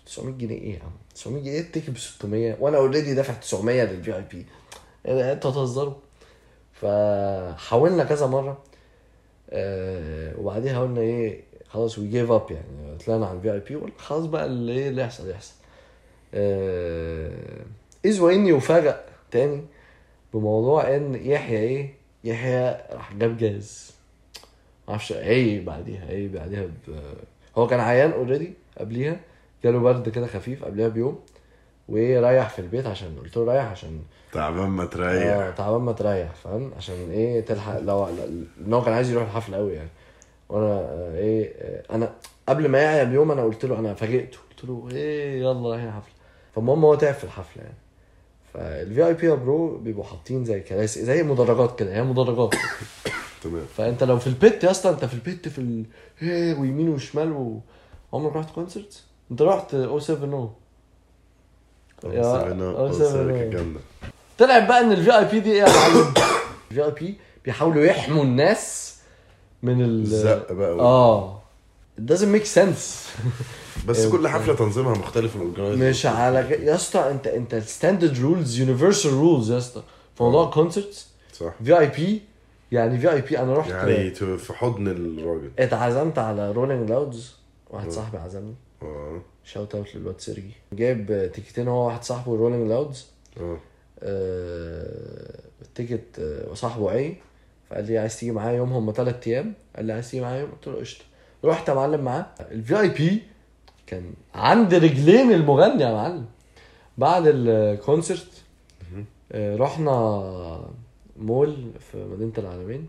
900 0.07 0.35
جنيه 0.35 0.55
إيه 0.59 0.75
يا 0.75 0.83
عم؟ 0.83 0.91
900 1.15 1.43
جنيه 1.43 1.61
ال 1.61 1.65
ticket 1.65 1.91
ب 1.91 1.99
600 1.99 2.57
وأنا 2.61 2.77
already 2.77 3.15
دافع 3.15 3.35
900 3.35 3.83
لل 3.85 4.17
VIP. 4.17 4.47
أنتوا 5.07 5.51
هتهزروا 5.51 5.95
فحاولنا 6.73 8.05
كذا 8.05 8.27
مرة 8.27 8.59
آه 9.51 10.39
وبعديها 10.41 10.81
قلنا 10.83 11.01
إيه 11.01 11.41
خلاص 11.69 11.99
we 11.99 12.09
give 12.09 12.31
up 12.31 12.51
يعني 12.51 12.99
طلعنا 13.07 13.27
على 13.27 13.37
ال 13.37 13.53
VIP 13.53 13.93
خلاص 13.99 14.25
بقى 14.27 14.47
اللي 14.47 14.73
إيه 14.73 14.89
اللي 14.89 15.03
يحصل 15.03 15.31
يحصل. 15.31 15.55
آه 16.35 17.65
إذ 18.05 18.21
وإني 18.21 18.53
وفاجأ 18.53 19.05
تاني 19.31 19.63
بموضوع 20.35 20.97
إن 20.97 21.15
يحيى 21.15 21.59
إيه 21.59 21.95
يحيى 22.25 22.81
راح 22.93 23.13
جاب 23.15 23.37
جاز 23.37 23.95
معرفش 24.89 25.13
إيه 25.13 25.65
بعديها 25.65 26.09
إيه 26.11 26.29
بعديها 26.29 26.65
ب... 26.65 26.71
هو 27.59 27.67
كان 27.67 27.81
عيان 27.81 28.11
already 28.13 28.53
قبليها 28.79 29.17
جاله 29.65 29.79
برد 29.79 30.09
كده 30.09 30.27
خفيف 30.27 30.65
قبلها 30.65 30.89
بيوم 30.89 31.21
وايه 31.89 32.21
ريح 32.21 32.49
في 32.49 32.59
البيت 32.59 32.87
عشان 32.87 33.17
قلت 33.23 33.37
له 33.37 33.53
ريح 33.53 33.65
عشان 33.65 34.03
تعبان 34.35 34.69
ما 34.69 34.83
آه 34.83 34.87
تريح 34.87 35.51
تعبان 35.57 35.81
ما 35.81 35.93
تريح 35.93 36.35
فاهم؟ 36.35 36.71
عشان 36.77 37.11
إيه 37.11 37.41
تلحق 37.45 37.79
لو 37.81 38.07
ان 38.67 38.73
هو 38.75 38.83
كان 38.85 38.95
عايز 38.95 39.11
يروح 39.11 39.23
الحفلة 39.25 39.57
قوي 39.57 39.73
يعني. 39.73 39.89
وأنا 40.49 40.67
آه، 40.81 41.15
إيه 41.17 41.53
آه، 41.59 41.95
أنا 41.95 42.13
قبل 42.49 42.69
ما 42.69 42.79
يعيا 42.79 43.05
بيوم 43.05 43.31
أنا 43.33 43.45
قلت 43.45 43.65
له 43.65 43.79
أنا 43.79 43.95
فاجئته. 43.95 44.39
قلت 44.51 44.65
له 44.65 44.89
إيه 44.93 45.41
يلا 45.41 45.71
رايحين 45.71 45.91
حفله 45.93 46.15
فالمهم 46.55 46.85
هو 46.85 46.95
تعب 46.95 47.15
في 47.15 47.25
الحفلة 47.25 47.63
يعني. 47.63 47.75
فال 48.55 49.07
VIP 49.07 49.27
يا 49.27 49.35
bro 49.35 49.79
بيبقوا 49.79 50.05
حاطين 50.05 50.45
زي 50.45 50.61
كراسي 50.61 51.05
زي 51.05 51.23
مدرجات 51.23 51.79
كده 51.79 51.95
هي 51.97 52.03
مدرجات. 52.03 52.55
تمام. 53.43 53.65
فانت 53.77 54.05
لو 54.05 54.19
في 54.19 54.27
ال 54.27 54.36
pit 54.36 54.65
يا 54.65 54.71
اسطى 54.71 54.91
انت 54.91 55.05
في 55.05 55.15
ال 55.15 55.23
pit 55.23 55.49
في 55.49 55.59
ال... 55.59 55.85
إيه 56.23 56.55
ويمين 56.59 56.89
وشمال 56.89 57.33
و... 57.33 57.61
عمرك 58.13 58.37
رحت 58.37 58.55
concert؟ 58.55 59.03
انت 59.31 59.43
رحت 59.43 59.75
أو 59.75 59.99
7 59.99 60.35
أو 62.05 62.11
يا- 62.13 62.23
آه 62.25 62.87
آه، 62.89 62.93
seven 62.93 63.05
seven. 63.11 63.51
جامدة. 63.51 63.81
طلع 64.39 64.59
بقى 64.59 64.81
إن 64.81 64.93
ال 64.93 65.19
VIP 65.19 65.41
دي 65.41 65.53
إيه 65.53 65.59
يا 65.59 65.67
معلم؟ 65.69 66.15
ال 66.71 66.85
VIP 66.85 67.19
بيحاولوا 67.45 67.85
يحموا 67.85 68.25
الناس 68.25 68.95
من 69.63 69.83
ال 69.83 70.03
الزق 70.03 70.53
بقى 70.53 70.71
آه. 70.73 71.41
It 71.99 72.03
doesn't 72.13 72.33
make 72.37 72.47
sense. 72.61 72.83
بس 73.89 74.07
كل 74.13 74.29
حفلة 74.29 74.55
تنظيمها 74.55 74.95
مختلف 74.95 75.37
ال 75.37 75.42
organizer 75.42 75.89
مش 75.91 76.07
على 76.07 76.39
يا 76.51 76.75
اسطى 76.75 77.11
انت 77.11 77.27
أنت 77.27 77.55
standard 77.55 78.19
rules 78.21 78.61
universal 78.61 79.13
rules 79.13 79.51
يا 79.51 79.59
اسطى. 79.59 79.83
في 80.17 80.23
موضوع 80.23 80.51
concerts 80.51 81.09
صح. 81.33 81.53
في 81.65 81.79
اي 81.79 81.87
بي 81.87 82.23
يعني 82.73 82.99
في 82.99 83.13
اي 83.13 83.21
بي 83.21 83.39
أنا 83.39 83.55
رحت 83.55 83.71
يعني 83.71 84.11
في 84.15 84.53
حضن 84.53 84.89
الراجل. 84.89 85.51
اتعزمت 85.59 86.19
على 86.19 86.53
Rolling 86.53 86.91
Louds 86.91 87.35
واحد 87.71 87.87
آه. 87.87 87.91
صاحبي 87.91 88.19
عزمني. 88.19 88.55
آه. 88.83 89.21
shout 89.45 89.75
out 89.75 89.95
للواد 89.95 90.21
سيرجي. 90.21 90.51
جايب 90.73 91.31
ticket 91.35 91.60
ين 91.60 91.69
هو 91.69 91.87
واحد 91.87 92.05
صاحبه 92.05 92.37
Rolling 92.37 92.69
Louds 92.69 93.07
آه 93.37 93.41
آه، 93.41 93.59
ال 95.63 95.71
ticket 95.71 96.19
آه، 96.19 96.51
وصاحبه 96.51 96.91
عي. 96.91 97.17
فقال 97.71 97.87
لي 97.87 97.99
عايز 97.99 98.19
تيجي 98.21 98.33
معايا 98.33 98.57
يوم 98.57 98.73
هم 98.73 98.93
ثلاث 98.93 99.29
أيام؟ 99.29 99.55
قال 99.77 99.85
لي 99.85 99.93
عايز 99.93 100.11
تيجي 100.11 100.23
معايا 100.23 100.41
يوم؟ 100.41 100.51
قلت 100.51 100.67
له 100.69 100.77
قشطة. 100.77 101.05
رحت 101.45 101.71
معلم 101.71 102.01
معاه. 102.01 102.27
ال 102.41 102.81
VIP 102.81 103.23
كان 103.87 104.13
عند 104.35 104.75
رجلين 104.75 105.33
المغني 105.33 105.83
يا 105.83 105.93
معلم. 105.93 106.25
بعد 106.99 107.23
ال 107.27 107.41
concert 107.41 108.43
آه، 109.33 109.57
رحنا 109.57 109.93
مول 111.17 111.71
في 111.91 112.05
مدينة 112.05 112.33
العلمين 112.39 112.89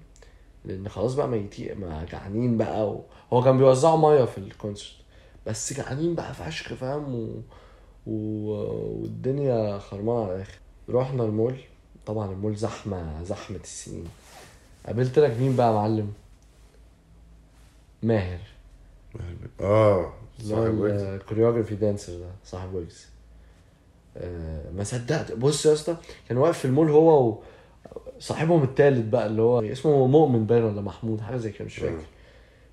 لأن 0.65 0.89
خلاص 0.89 1.13
بقى 1.13 1.27
ميتين 1.27 1.77
ما 1.77 2.05
جعانين 2.11 2.57
بقى 2.57 2.89
و... 2.89 3.03
هو 3.33 3.43
كان 3.43 3.57
بيوزعوا 3.57 3.97
مية 3.97 4.25
في 4.25 4.37
ال 4.37 4.44
concert. 4.44 4.95
بس 5.47 5.73
جعانين 5.73 6.15
بقى 6.15 6.33
فشخ 6.33 6.73
فاهم؟ 6.73 7.15
و... 7.15 7.41
و... 8.07 8.51
والدنيا 9.01 9.77
خرمانة 9.79 10.23
على 10.23 10.35
الآخر. 10.35 10.59
رحنا 10.89 11.23
المول. 11.23 11.55
طبعا 12.05 12.31
المول 12.31 12.55
زحمة 12.55 13.23
زحمة 13.23 13.59
السنين. 13.63 14.07
قابلت 14.85 15.19
لك 15.19 15.37
مين 15.39 15.55
بقى 15.55 15.67
يا 15.67 15.73
معلم؟ 15.73 16.13
ماهر. 18.03 18.39
آه 19.61 20.13
اللي 20.39 20.55
هو 20.55 20.63
صاحب 20.63 20.79
ويجز. 20.79 21.01
ال 21.01 21.07
choreography 21.07 21.75
dancer 21.75 22.13
ده 22.13 22.29
صاحب 22.45 22.73
ويجز. 22.73 23.05
آه، 24.17 24.71
ما 24.71 24.83
صدقت. 24.83 25.31
بص 25.31 25.65
يا 25.65 25.73
اسطى 25.73 25.97
كان 26.29 26.37
واقف 26.37 26.59
في 26.59 26.65
المول 26.65 26.89
هو 26.89 27.27
و... 27.29 27.43
صاحبهم 28.19 28.63
التالت 28.63 29.05
بقى 29.05 29.25
اللي 29.27 29.41
هو 29.41 29.61
اسمه 29.61 30.07
مؤمن 30.07 30.45
باين 30.45 30.63
ولا 30.63 30.81
محمود 30.81 31.21
حاجة 31.21 31.37
زي 31.37 31.51
كده 31.51 31.65
مش 31.65 31.75
فاكر. 31.77 32.03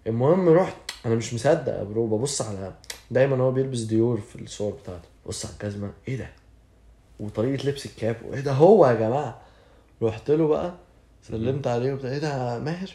المهم 0.06 0.48
رحت 0.48 0.76
أنا 1.06 1.14
مش 1.14 1.34
مصدق 1.34 1.78
يا 1.78 1.82
bro 1.82 2.06
ببص 2.06 2.42
على 2.42 2.74
دايما 3.10 3.36
هو 3.36 3.52
بيلبس 3.52 3.80
ديور 3.80 4.20
في 4.20 4.42
الصور 4.42 4.72
بتاعته. 4.82 5.08
بص 5.26 5.46
على 5.46 5.54
الجزمة 5.54 5.90
إيه 6.08 6.16
ده؟ 6.16 6.30
وطريقة 7.20 7.68
لبس 7.68 7.86
الكاب. 7.86 8.16
وايه 8.24 8.40
ده 8.40 8.52
هو 8.52 8.86
يا 8.86 8.94
جماعة؟ 8.94 9.40
رحت 10.02 10.30
له 10.30 10.46
بقى 10.48 10.74
سلمت 11.22 11.66
عليه 11.66 11.92
وبتاع. 11.92 12.10
إيه 12.10 12.18
ده؟ 12.18 12.58
ماهر 12.58 12.90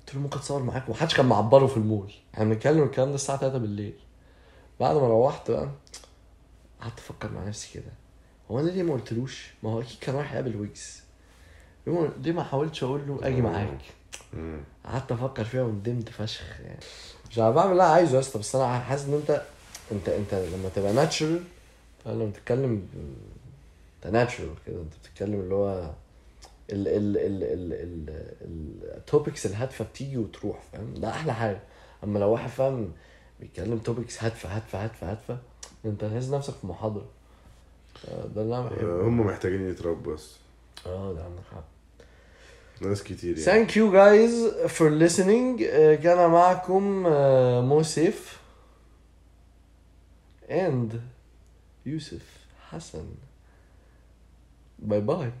قلت 0.00 0.14
له 0.14 0.20
ممكن 0.20 0.38
اتصور 0.38 0.62
معاك. 0.62 0.88
ومحدش 0.88 1.14
كان 1.14 1.26
معبره 1.26 1.66
في 1.66 1.76
المول. 1.76 2.12
إحنا 2.34 2.44
بنتكلم 2.44 2.82
الكلام 2.82 3.08
ده 3.08 3.14
الساعة 3.14 3.38
3 3.38 3.58
بالليل. 3.58 3.94
بعد 4.80 4.96
ما 4.96 5.08
روحت 5.08 5.50
بقى 5.50 5.68
قعدت 6.80 6.98
أفكر 6.98 7.30
مع 7.32 7.44
نفسي 7.44 7.70
كده. 7.74 7.92
هو 8.50 8.60
أنا 8.60 8.70
ليه 8.70 8.82
ما 8.82 8.92
قلتلوش؟ 8.92 9.50
ما 9.62 9.70
هو 9.70 9.80
أكيد 9.80 9.98
كان 10.00 10.14
رايح 10.14 10.32
يقابل 10.32 10.56
ويجز. 10.56 11.02
ليه 12.22 12.32
ما- 12.32 12.42
حاولتش 12.44 12.84
أقول 12.84 13.00
له 13.08 13.18
أجي 13.22 13.42
معاك. 13.42 13.78
قعدت 14.84 15.12
أفكر 15.12 15.44
فيها 15.44 15.62
وندمت 15.62 16.08
فشخ 16.08 16.60
يعني. 16.60 16.80
مش 17.30 17.38
عارف 17.38 17.54
بعمل 17.56 17.72
اللي 17.72 17.82
أنا 17.82 17.92
عايزه 17.92 18.14
يا 18.14 18.20
اسطى 18.20 18.38
بس 18.38 18.54
أنا 18.56 18.78
حاسس 18.78 19.04
إن 19.08 19.14
انت 19.14 19.42
انت 19.92 20.08
أنت 20.08 20.34
لما 20.34 20.68
تبقى 20.76 20.92
natural 20.92 21.42
لما 22.06 22.24
بتتكلم 22.26 22.88
انت 24.04 24.12
natural 24.14 24.54
كده. 24.66 24.80
انت 24.80 24.92
بتتكلم 25.02 25.40
اللي 25.40 25.54
هو 25.54 25.90
ال 26.72 26.88
ال 26.88 27.16
ال 27.16 27.42
ال 27.42 27.72
ال 27.72 28.96
ال 28.96 29.03
topics 29.03 29.46
الهادفة 29.46 29.84
بتيجي 29.84 30.16
وتروح 30.18 30.62
فاهم؟ 30.72 30.94
ده 30.94 31.08
أحلى 31.10 31.34
حاجة. 31.34 31.60
أما 32.04 32.18
لو 32.18 32.30
واحد 32.32 32.48
فاهم 32.48 32.92
بيتكلم 33.40 33.78
topics 33.78 34.22
هادفة 34.24 34.56
هادفة 34.56 34.84
هادفة 34.84 35.10
هادفة 35.10 35.38
أنت 35.84 36.04
تحس 36.04 36.28
نفسك 36.28 36.54
في 36.54 36.66
محاضرة. 36.66 37.06
ده 38.34 38.42
اللي 38.42 38.58
أنا 38.58 38.68
بحبه. 38.68 39.02
هم 39.02 39.20
محتاجين 39.26 39.70
يتربوا 39.70 40.14
بس. 40.14 40.36
آه 40.86 41.12
ده 41.12 41.24
عندك 41.24 41.42
حق. 41.54 41.64
ناس 42.80 43.02
كتير 43.02 43.38
يعني. 43.38 43.66
Thank 43.66 43.70
you 43.70 43.92
guys 43.92 44.52
for 44.70 44.90
listening. 45.08 45.62
آه، 45.62 45.94
كان 45.94 46.30
معكم 46.30 47.06
آه، 47.06 47.60
مو 47.60 47.82
سيف 47.82 48.38
and 50.50 50.94
يوسف 51.86 52.46
حسن. 52.70 53.06
Bye 54.78 55.00
bye. 55.00 55.32